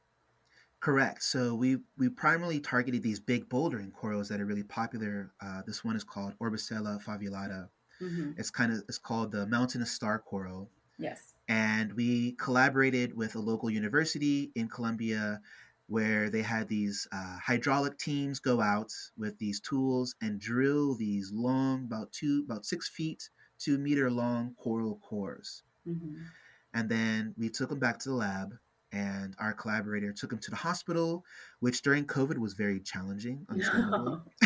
[0.80, 1.22] Correct.
[1.22, 5.30] So we we primarily targeted these big bouldering corals that are really popular.
[5.40, 7.68] Uh, this one is called Orbicella faveolata.
[8.02, 8.32] Mm-hmm.
[8.36, 10.68] It's kind of it's called the mountainous star coral.
[10.98, 11.34] Yes.
[11.46, 15.40] And we collaborated with a local university in Colombia
[15.86, 21.30] where they had these uh, hydraulic teams go out with these tools and drill these
[21.32, 23.30] long, about two, about six feet,
[23.60, 25.62] two meter long coral cores.
[25.88, 26.22] Mm-hmm.
[26.74, 28.54] And then we took him back to the lab
[28.94, 31.24] and our collaborator took him to the hospital,
[31.58, 33.44] which during COVID was very challenging.
[33.50, 34.20] Understandably,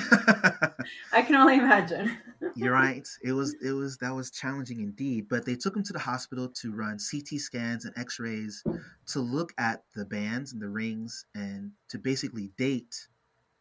[1.13, 2.17] I can only imagine.
[2.55, 3.07] You're right.
[3.23, 5.29] It was it was that was challenging indeed.
[5.29, 8.65] But they took him to the hospital to run CT scans and X-rays
[9.09, 13.07] to look at the bands and the rings and to basically date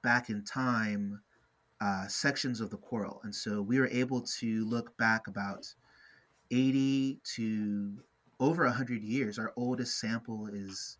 [0.03, 1.21] back in time
[1.81, 3.19] uh, sections of the coral.
[3.23, 5.67] And so we were able to look back about
[6.51, 7.97] 80 to
[8.39, 9.39] over 100 years.
[9.39, 10.97] Our oldest sample is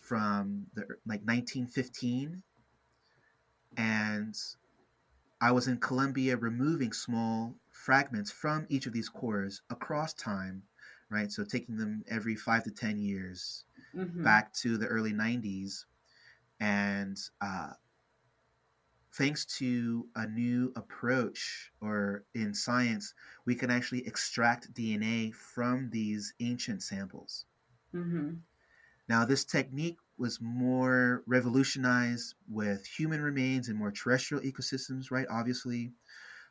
[0.00, 2.42] from the like 1915
[3.76, 4.34] and
[5.40, 10.62] I was in Colombia removing small fragments from each of these cores across time,
[11.10, 11.30] right?
[11.30, 14.22] So taking them every 5 to 10 years mm-hmm.
[14.22, 15.84] back to the early 90s
[16.60, 17.72] and uh,
[19.16, 23.14] thanks to a new approach or in science,
[23.46, 27.46] we can actually extract DNA from these ancient samples.
[27.94, 28.34] Mm-hmm.
[29.08, 35.26] Now, this technique was more revolutionized with human remains and more terrestrial ecosystems, right?
[35.30, 35.92] Obviously,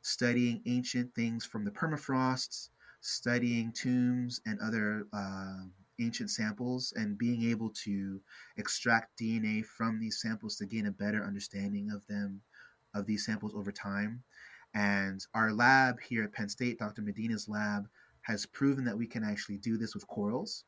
[0.02, 2.70] studying ancient things from the permafrosts,
[3.02, 5.66] studying tombs and other uh,
[6.00, 8.20] ancient samples, and being able to
[8.58, 12.42] extract DNA from these samples to gain a better understanding of them
[12.96, 14.24] of these samples over time.
[14.74, 17.02] And our lab here at Penn State, Dr.
[17.02, 17.88] Medina's lab,
[18.22, 20.64] has proven that we can actually do this with corals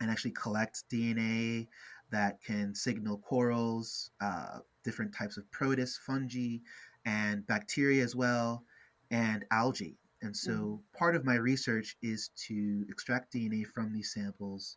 [0.00, 1.68] and actually collect DNA
[2.10, 6.58] that can signal corals, uh, different types of protists, fungi,
[7.04, 8.64] and bacteria as well,
[9.10, 9.98] and algae.
[10.22, 10.98] And so mm-hmm.
[10.98, 14.76] part of my research is to extract DNA from these samples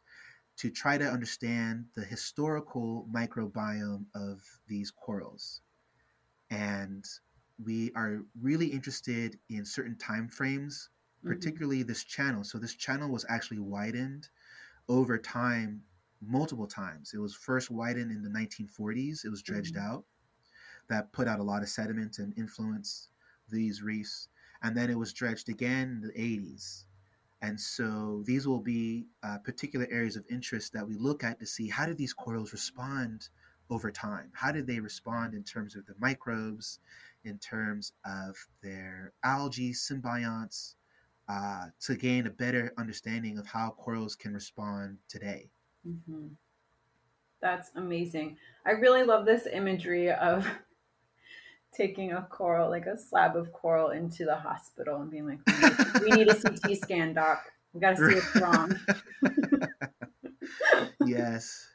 [0.58, 5.62] to try to understand the historical microbiome of these corals
[6.50, 7.06] and
[7.64, 10.90] we are really interested in certain time frames
[11.20, 11.34] mm-hmm.
[11.34, 11.88] particularly mm-hmm.
[11.88, 14.28] this channel so this channel was actually widened
[14.90, 15.82] over time
[16.22, 19.94] multiple times it was first widened in the 1940s it was dredged mm-hmm.
[19.94, 20.04] out
[20.90, 23.10] that put out a lot of sediment and influenced
[23.50, 24.28] these reefs
[24.64, 26.86] and then it was dredged again in the 80s
[27.42, 31.46] and so these will be uh, particular areas of interest that we look at to
[31.46, 33.30] see how do these corals respond
[33.70, 34.32] over time?
[34.34, 36.80] How did they respond in terms of the microbes,
[37.24, 40.76] in terms of their algae symbionts,
[41.28, 45.50] uh, to gain a better understanding of how corals can respond today?
[45.88, 46.28] Mm-hmm.
[47.42, 48.38] That's amazing.
[48.66, 50.48] I really love this imagery of
[51.74, 55.54] taking a coral, like a slab of coral, into the hospital and being like, "We
[55.54, 57.44] need, we need a CT scan, doc.
[57.74, 58.80] We got to see what's wrong."
[61.06, 61.75] yes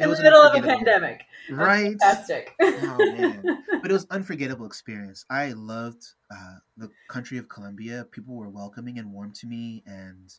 [0.00, 1.24] in the middle of a pandemic.
[1.50, 1.96] Right.
[2.00, 2.54] Fantastic.
[2.60, 3.42] oh man.
[3.80, 5.24] But it was unforgettable experience.
[5.30, 8.06] I loved uh, the country of Colombia.
[8.10, 10.34] People were welcoming and warm to me and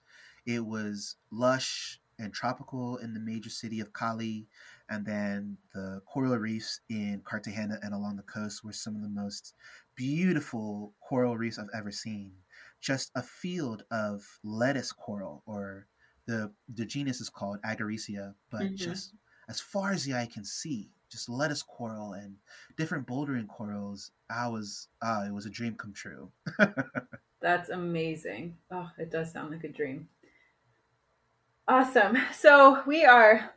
[0.46, 4.48] it was lush and tropical in the major city of Cali.
[4.90, 9.08] And then the coral reefs in Cartagena and along the coast were some of the
[9.10, 9.54] most
[9.96, 12.34] beautiful coral reefs I've ever seen.
[12.82, 15.88] Just a field of lettuce coral or
[16.26, 18.76] the the genus is called Agaricia, but mm-hmm.
[18.76, 19.14] just
[19.50, 22.36] as far as the eye can see, just lettuce coral and
[22.78, 24.12] different bouldering corals.
[24.30, 26.32] I was uh, it was a dream come true.
[27.42, 28.56] That's amazing.
[28.72, 30.08] Oh, it does sound like a dream.
[31.68, 32.18] Awesome.
[32.34, 33.52] So we are.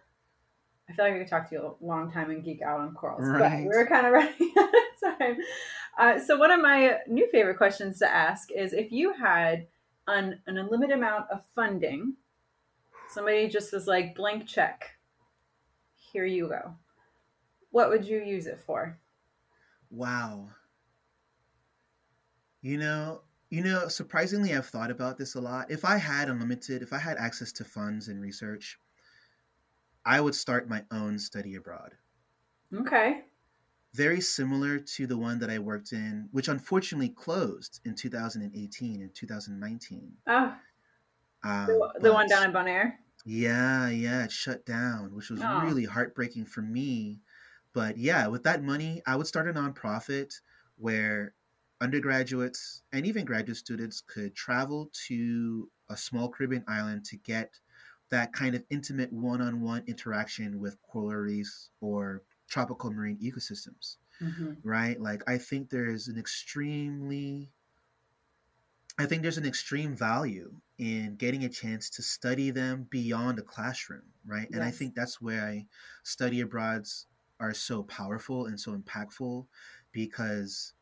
[0.89, 2.95] I feel like I could talk to you a long time and geek out on
[2.95, 3.65] corals, right.
[3.65, 5.37] but we're kind of running out of time.
[5.99, 9.67] Uh, so one of my new favorite questions to ask is if you had
[10.07, 12.15] an, an unlimited amount of funding
[13.13, 14.97] Somebody just was like, blank check.
[16.13, 16.75] Here you go.
[17.71, 18.99] What would you use it for?
[19.91, 20.51] Wow.
[22.61, 25.71] You know, you know, surprisingly, I've thought about this a lot.
[25.71, 28.79] If I had unlimited, if I had access to funds and research,
[30.05, 31.95] I would start my own study abroad.
[32.75, 33.23] Okay.
[33.95, 39.15] Very similar to the one that I worked in, which unfortunately closed in 2018 and
[39.15, 40.13] 2019.
[40.27, 40.55] Oh.
[41.45, 42.99] Uh, the, the one down in Bonaire?
[43.25, 45.61] Yeah, yeah, it shut down, which was oh.
[45.63, 47.21] really heartbreaking for me.
[47.73, 50.35] But yeah, with that money, I would start a nonprofit
[50.77, 51.35] where
[51.81, 57.59] undergraduates and even graduate students could travel to a small Caribbean island to get
[58.11, 64.53] that kind of intimate one-on-one interaction with coral reefs or tropical marine ecosystems mm-hmm.
[64.63, 67.51] right like i think there's an extremely
[68.99, 73.43] i think there's an extreme value in getting a chance to study them beyond a
[73.43, 74.49] classroom right?
[74.51, 74.55] Yes.
[74.55, 75.67] and i think that's where I
[76.03, 77.07] study abroads
[77.41, 79.47] are so powerful and so impactful
[79.91, 80.75] because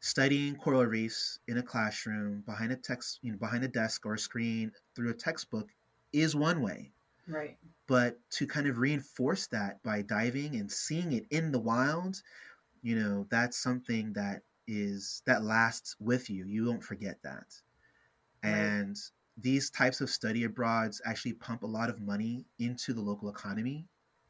[0.00, 4.14] studying coral reefs in a classroom behind a text you know behind a desk or
[4.14, 5.68] a screen through a textbook
[6.12, 6.92] is one way.
[7.28, 7.56] Right.
[7.86, 12.16] But to kind of reinforce that by diving and seeing it in the wild
[12.82, 17.46] you know that's something that is that lasts with you you don't forget that
[18.44, 18.50] right.
[18.50, 18.96] and
[19.36, 23.86] these types of study abroads actually pump a lot of money into the local economy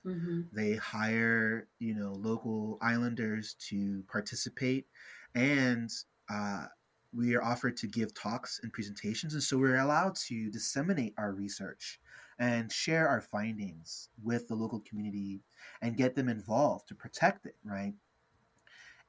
[0.07, 0.41] Mm-hmm.
[0.53, 4.87] They hire, you know, local islanders to participate,
[5.35, 5.91] and
[6.31, 6.67] uh,
[7.15, 11.33] we are offered to give talks and presentations, and so we're allowed to disseminate our
[11.33, 12.01] research
[12.39, 15.43] and share our findings with the local community
[15.83, 17.57] and get them involved to protect it.
[17.63, 17.93] Right?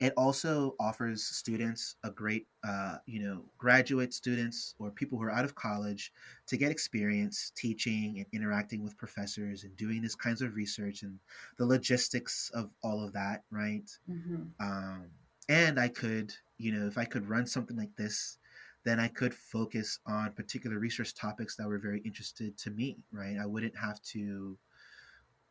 [0.02, 5.32] It also offers students a great, uh, you know, graduate students or people who are
[5.32, 6.12] out of college
[6.48, 11.20] to get experience teaching and interacting with professors and doing this kinds of research and
[11.60, 13.96] the logistics of all of that, right?
[14.10, 14.42] Mm-hmm.
[14.60, 15.04] Um,
[15.50, 18.40] and I could, you know, if I could run something like this,
[18.84, 23.38] then I could focus on particular research topics that were very interested to me, right?
[23.40, 24.58] I wouldn't have to.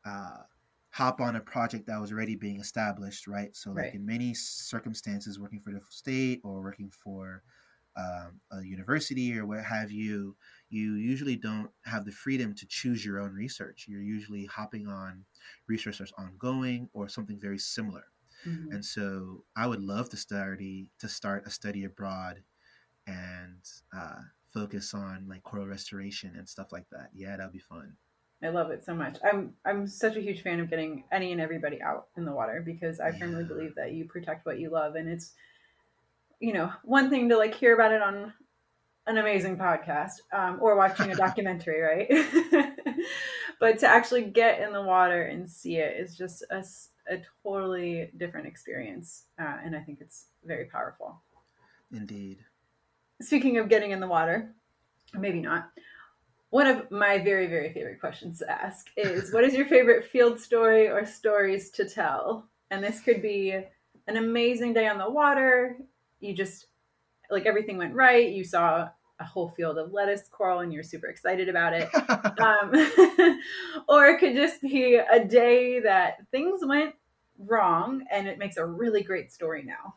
[0.05, 0.39] Uh,
[0.91, 3.55] hop on a project that was already being established, right?
[3.57, 3.95] So, like right.
[3.95, 7.43] in many circumstances, working for the state or working for
[7.97, 10.37] um, a university or what have you,
[10.69, 13.87] you usually don't have the freedom to choose your own research.
[13.89, 15.25] You're usually hopping on
[15.69, 18.05] research that's ongoing or something very similar.
[18.47, 18.73] Mm-hmm.
[18.73, 22.43] And so, I would love to study to start a study abroad
[23.07, 23.63] and
[23.97, 24.21] uh,
[24.53, 27.11] focus on like coral restoration and stuff like that.
[27.15, 27.97] Yeah, that'd be fun.
[28.43, 29.19] I love it so much.
[29.23, 32.63] I'm I'm such a huge fan of getting any and everybody out in the water
[32.65, 35.33] because I firmly believe that you protect what you love and it's
[36.41, 38.33] you know, one thing to like hear about it on
[39.07, 42.97] an amazing podcast um, or watching a documentary, right?
[43.61, 46.65] but to actually get in the water and see it is just a,
[47.11, 49.25] a totally different experience.
[49.39, 51.21] Uh, and I think it's very powerful.
[51.93, 52.39] Indeed.
[53.21, 54.55] Speaking of getting in the water,
[55.13, 55.71] maybe not
[56.51, 60.39] one of my very very favorite questions to ask is what is your favorite field
[60.39, 62.49] story or stories to tell?
[62.71, 63.53] And this could be
[64.07, 65.77] an amazing day on the water.
[66.19, 66.67] You just
[67.31, 68.29] like everything went right.
[68.29, 68.89] You saw
[69.21, 71.89] a whole field of lettuce coral and you're super excited about it.
[72.41, 72.71] Um,
[73.89, 76.95] or it could just be a day that things went
[77.39, 79.95] wrong and it makes a really great story now.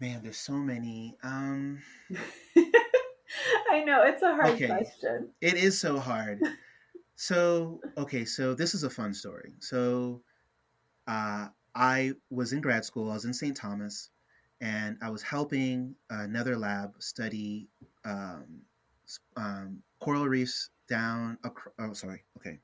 [0.00, 1.16] Man there's so many.
[1.22, 1.82] Um
[3.70, 4.66] I know it's a hard okay.
[4.66, 5.30] question.
[5.40, 6.40] It is so hard.
[7.16, 9.52] so okay, so this is a fun story.
[9.60, 10.22] So
[11.06, 13.10] uh, I was in grad school.
[13.10, 13.56] I was in St.
[13.56, 14.10] Thomas,
[14.60, 17.68] and I was helping another lab study
[18.04, 18.62] um,
[19.36, 21.38] um, coral reefs down.
[21.44, 22.24] Across, oh, sorry.
[22.38, 22.58] Okay.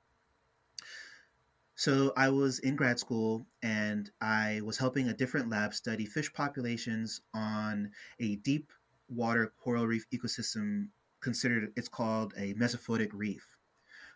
[1.80, 6.30] So I was in grad school and I was helping a different lab study fish
[6.30, 8.70] populations on a deep
[9.10, 10.88] water coral reef ecosystem
[11.20, 13.44] considered it's called a mesophotic reef.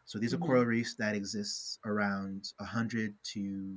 [0.07, 0.43] So these mm-hmm.
[0.43, 3.77] are coral reefs that exist around 100 to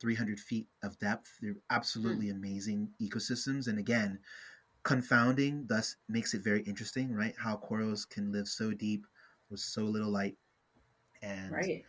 [0.00, 1.30] 300 feet of depth.
[1.40, 2.32] They're absolutely mm.
[2.32, 3.68] amazing ecosystems.
[3.68, 4.18] And again,
[4.82, 7.34] confounding thus makes it very interesting, right?
[7.38, 9.06] How corals can live so deep
[9.50, 10.36] with so little light.
[11.22, 11.84] And right.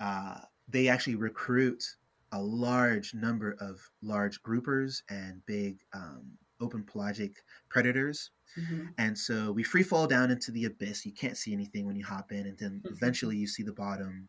[0.00, 1.84] uh, they actually recruit
[2.32, 7.32] a large number of large groupers and big um, open pelagic
[7.68, 8.30] predators.
[8.58, 8.86] Mm-hmm.
[8.98, 11.06] And so we free fall down into the abyss.
[11.06, 12.94] You can't see anything when you hop in, and then mm-hmm.
[12.94, 14.28] eventually you see the bottom.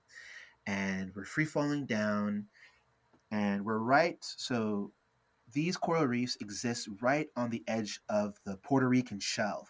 [0.68, 2.46] And we're free falling down,
[3.32, 4.18] and we're right.
[4.22, 4.92] So
[5.54, 9.70] these coral reefs exist right on the edge of the Puerto Rican shelf.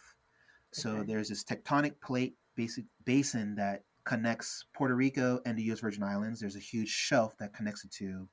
[0.73, 1.07] So okay.
[1.07, 5.79] there's this tectonic plate basic basin that connects Puerto Rico and the U.S.
[5.79, 6.39] Virgin Islands.
[6.39, 8.27] There's a huge shelf that connects the two,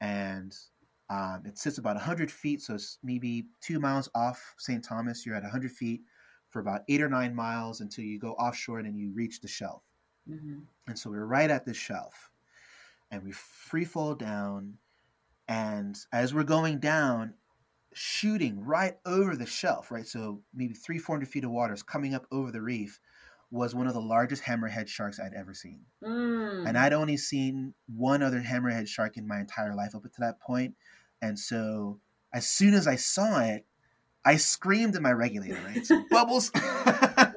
[0.00, 0.54] and
[1.10, 4.82] um, it sits about 100 feet, so it's maybe two miles off St.
[4.82, 5.26] Thomas.
[5.26, 6.02] You're at 100 feet
[6.48, 9.48] for about eight or nine miles until you go offshore and then you reach the
[9.48, 9.82] shelf.
[10.28, 10.60] Mm-hmm.
[10.86, 12.30] And so we're right at the shelf,
[13.10, 14.74] and we free fall down.
[15.48, 17.34] And as we're going down,
[17.92, 20.06] shooting right over the shelf, right?
[20.06, 23.00] So maybe three, 400 feet of water is coming up over the reef
[23.50, 25.80] was one of the largest hammerhead sharks I'd ever seen.
[26.04, 26.68] Mm.
[26.68, 30.40] And I'd only seen one other hammerhead shark in my entire life up to that
[30.40, 30.74] point.
[31.22, 32.00] And so
[32.32, 33.66] as soon as I saw it,
[34.24, 35.84] I screamed in my regulator, right?
[35.84, 36.50] So bubbles.
[36.54, 37.34] and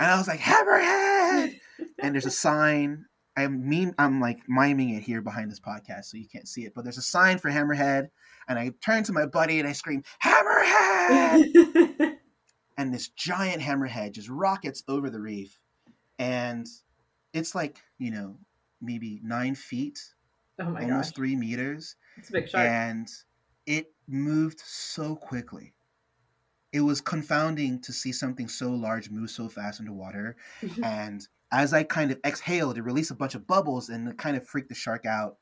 [0.00, 1.58] I was like, hammerhead!
[2.00, 3.04] And there's a sign.
[3.36, 6.72] I'm meme, I'm like miming it here behind this podcast, so you can't see it.
[6.74, 8.08] But there's a sign for hammerhead,
[8.48, 12.16] and I turn to my buddy and I scream, hammerhead!
[12.76, 15.60] and this giant hammerhead just rockets over the reef,
[16.18, 16.66] and
[17.32, 18.38] it's like you know
[18.80, 20.00] maybe nine feet,
[20.60, 21.16] oh my almost gosh.
[21.16, 22.66] three meters, It's a big shark.
[22.66, 23.08] and
[23.66, 25.74] it moved so quickly.
[26.72, 30.36] It was confounding to see something so large move so fast underwater.
[30.82, 34.36] and as I kind of exhaled, it released a bunch of bubbles and it kind
[34.36, 35.38] of freaked the shark out.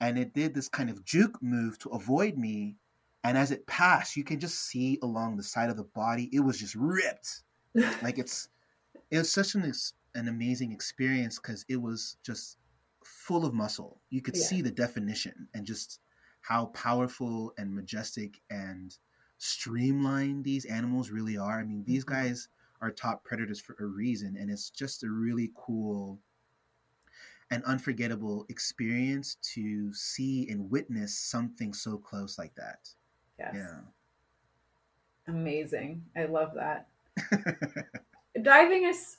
[0.00, 2.76] And it did this kind of juke move to avoid me.
[3.24, 6.40] And as it passed, you can just see along the side of the body, it
[6.40, 7.42] was just ripped.
[8.02, 8.48] Like it's,
[9.10, 9.72] it was such an
[10.14, 12.58] an amazing experience because it was just
[13.08, 14.02] full of muscle.
[14.10, 14.48] You could Yeah.
[14.48, 16.00] see the definition and just
[16.42, 18.96] how powerful and majestic and
[19.38, 21.60] streamlined these animals really are.
[21.60, 22.10] I mean, these Mhm.
[22.10, 22.48] guys
[22.80, 26.20] are top predators for a reason, and it's just a really cool
[27.50, 32.94] and unforgettable experience to see and witness something so close like that.
[33.38, 33.54] yes.
[33.54, 33.80] Yeah.
[35.26, 36.04] Amazing.
[36.16, 36.88] I love that.
[38.42, 39.18] Diving is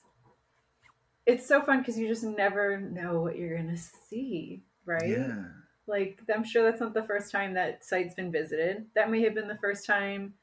[1.26, 5.08] it's so fun because you just never know what you're gonna see, right?
[5.08, 5.46] Yeah.
[5.88, 8.86] Like I'm sure that's not the first time that site's been visited.
[8.96, 10.34] That may have been the first time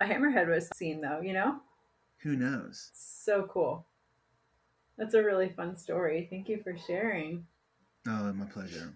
[0.00, 1.60] a hammerhead was seen though, you know?
[2.18, 2.90] Who knows?
[2.94, 3.86] So cool.
[4.96, 6.26] That's a really fun story.
[6.30, 7.46] Thank you for sharing.
[8.06, 8.94] Oh, my pleasure.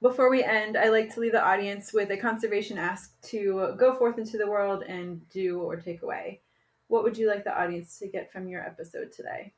[0.00, 3.94] Before we end, I like to leave the audience with a conservation ask to go
[3.96, 6.40] forth into the world and do or take away.
[6.86, 9.52] What would you like the audience to get from your episode today?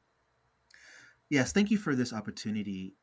[1.30, 2.94] Yes, thank you for this opportunity.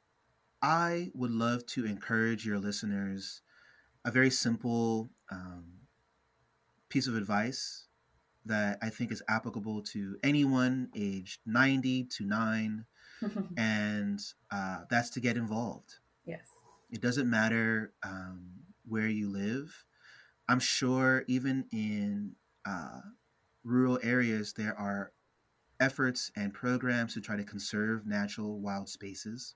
[0.62, 3.42] I would love to encourage your listeners
[4.06, 5.66] a very simple um,
[6.90, 7.88] piece of advice
[8.46, 12.86] that I think is applicable to anyone aged 90 to 9,
[13.58, 14.22] and
[14.52, 15.96] uh, that's to get involved.
[16.26, 16.48] yes.
[16.92, 18.52] It doesn't matter um,
[18.88, 19.86] where you live.
[20.48, 23.02] I'm sure even in uh,
[23.64, 25.12] rural areas, there are
[25.80, 29.56] efforts and programs to try to conserve natural wild spaces.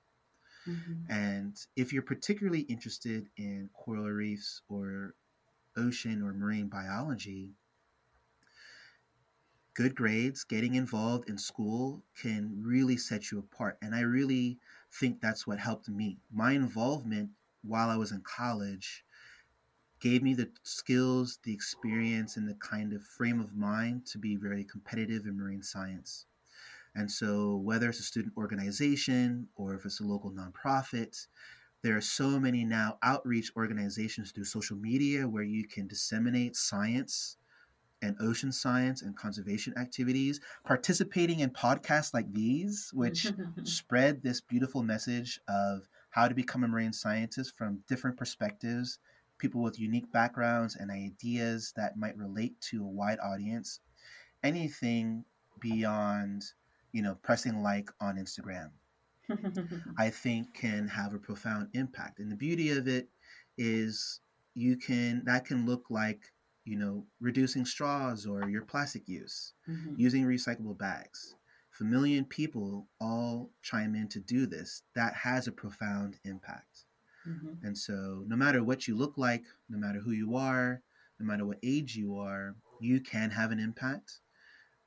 [0.66, 1.12] Mhm.
[1.12, 5.16] And if you're particularly interested in coral reefs or
[5.76, 7.56] ocean or marine biology,
[9.74, 13.78] good grades, getting involved in school can really set you apart.
[13.82, 14.60] And I really
[14.92, 16.22] think that's what helped me.
[16.30, 19.06] My involvement while I was in college
[20.02, 24.36] gave me the skills, the experience, and the kind of frame of mind to be
[24.36, 26.26] very competitive in marine science.
[26.96, 31.28] And so, whether it's a student organization or if it's a local nonprofit,
[31.84, 37.38] there are so many now outreach organizations through social media where you can disseminate science
[38.02, 43.32] and ocean science and conservation activities, participating in podcasts like these, which
[43.64, 49.00] spread this beautiful message of how to become a marine scientist from different perspectives,
[49.42, 53.82] people with unique backgrounds and ideas that might relate to a wide audience.
[54.44, 55.26] Anything
[55.60, 56.44] beyond,
[56.94, 58.72] you know, pressing like on Instagram,
[59.98, 62.20] I think can have a profound impact.
[62.20, 63.10] And the beauty of it
[63.58, 64.22] is
[64.54, 66.34] you can that can look like,
[66.66, 69.98] you know, reducing straws or your plastic use Mhm.
[69.98, 71.36] using recyclable bags.
[71.74, 76.86] If a million people all chime in to do this, that has a profound impact.
[77.28, 77.64] Mhm.
[77.64, 80.82] And so, no matter what you look like, no matter who you are,
[81.20, 84.20] no matter what age you are, you can have an impact.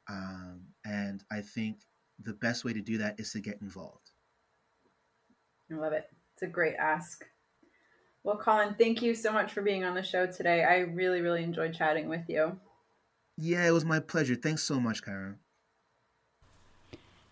[0.09, 1.79] Um, and I think
[2.19, 4.11] the best way to do that is to get involved.
[5.71, 6.11] I love it.
[6.35, 7.25] It's a great ask.
[8.23, 10.65] Well, Colin, thank you so much for being on the show today.
[10.65, 12.59] I really, really enjoyed chatting with you.
[13.37, 14.35] Yeah, it was my pleasure.
[14.35, 15.37] Thanks so much, Kara.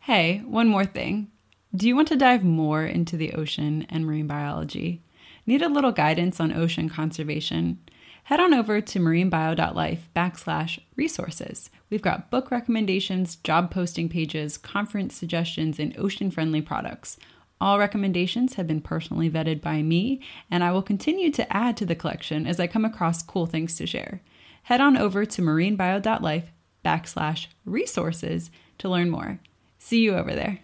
[0.00, 1.30] Hey, one more thing.
[1.74, 5.00] Do you want to dive more into the ocean and marine biology?
[5.46, 7.78] Need a little guidance on ocean conservation?
[8.24, 11.70] Head on over to marinebio.life backslash resources.
[11.88, 17.16] We've got book recommendations, job posting pages, conference suggestions, and ocean friendly products.
[17.58, 20.20] All recommendations have been personally vetted by me,
[20.50, 23.76] and I will continue to add to the collection as I come across cool things
[23.76, 24.20] to share.
[24.64, 26.52] Head on over to marinebio.life
[26.84, 29.40] backslash resources to learn more.
[29.78, 30.60] See you over there.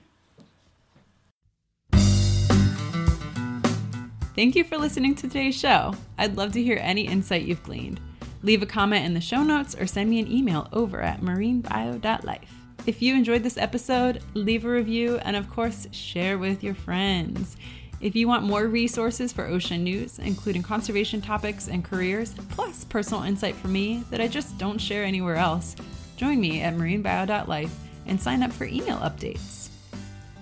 [4.39, 5.95] Thank you for listening to today's show.
[6.17, 8.01] I'd love to hear any insight you've gleaned.
[8.45, 12.55] Leave a comment in the show notes or send me an email over at marinebio.life.
[12.87, 17.57] If you enjoyed this episode, leave a review and, of course, share with your friends.
[18.01, 23.25] If you want more resources for ocean news, including conservation topics and careers, plus personal
[23.25, 25.75] insight from me that I just don't share anywhere else,
[26.17, 29.71] join me at marinebio.life and sign up for email updates.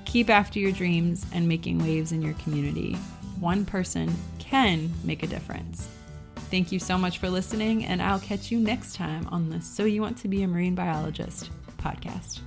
[0.05, 2.98] Keep after your dreams and making waves in your community
[3.40, 5.88] one person can make a difference.
[6.50, 9.84] Thank you so much for listening, and I'll catch you next time on the So
[9.84, 12.40] You Want to Be a Marine Biologist podcast.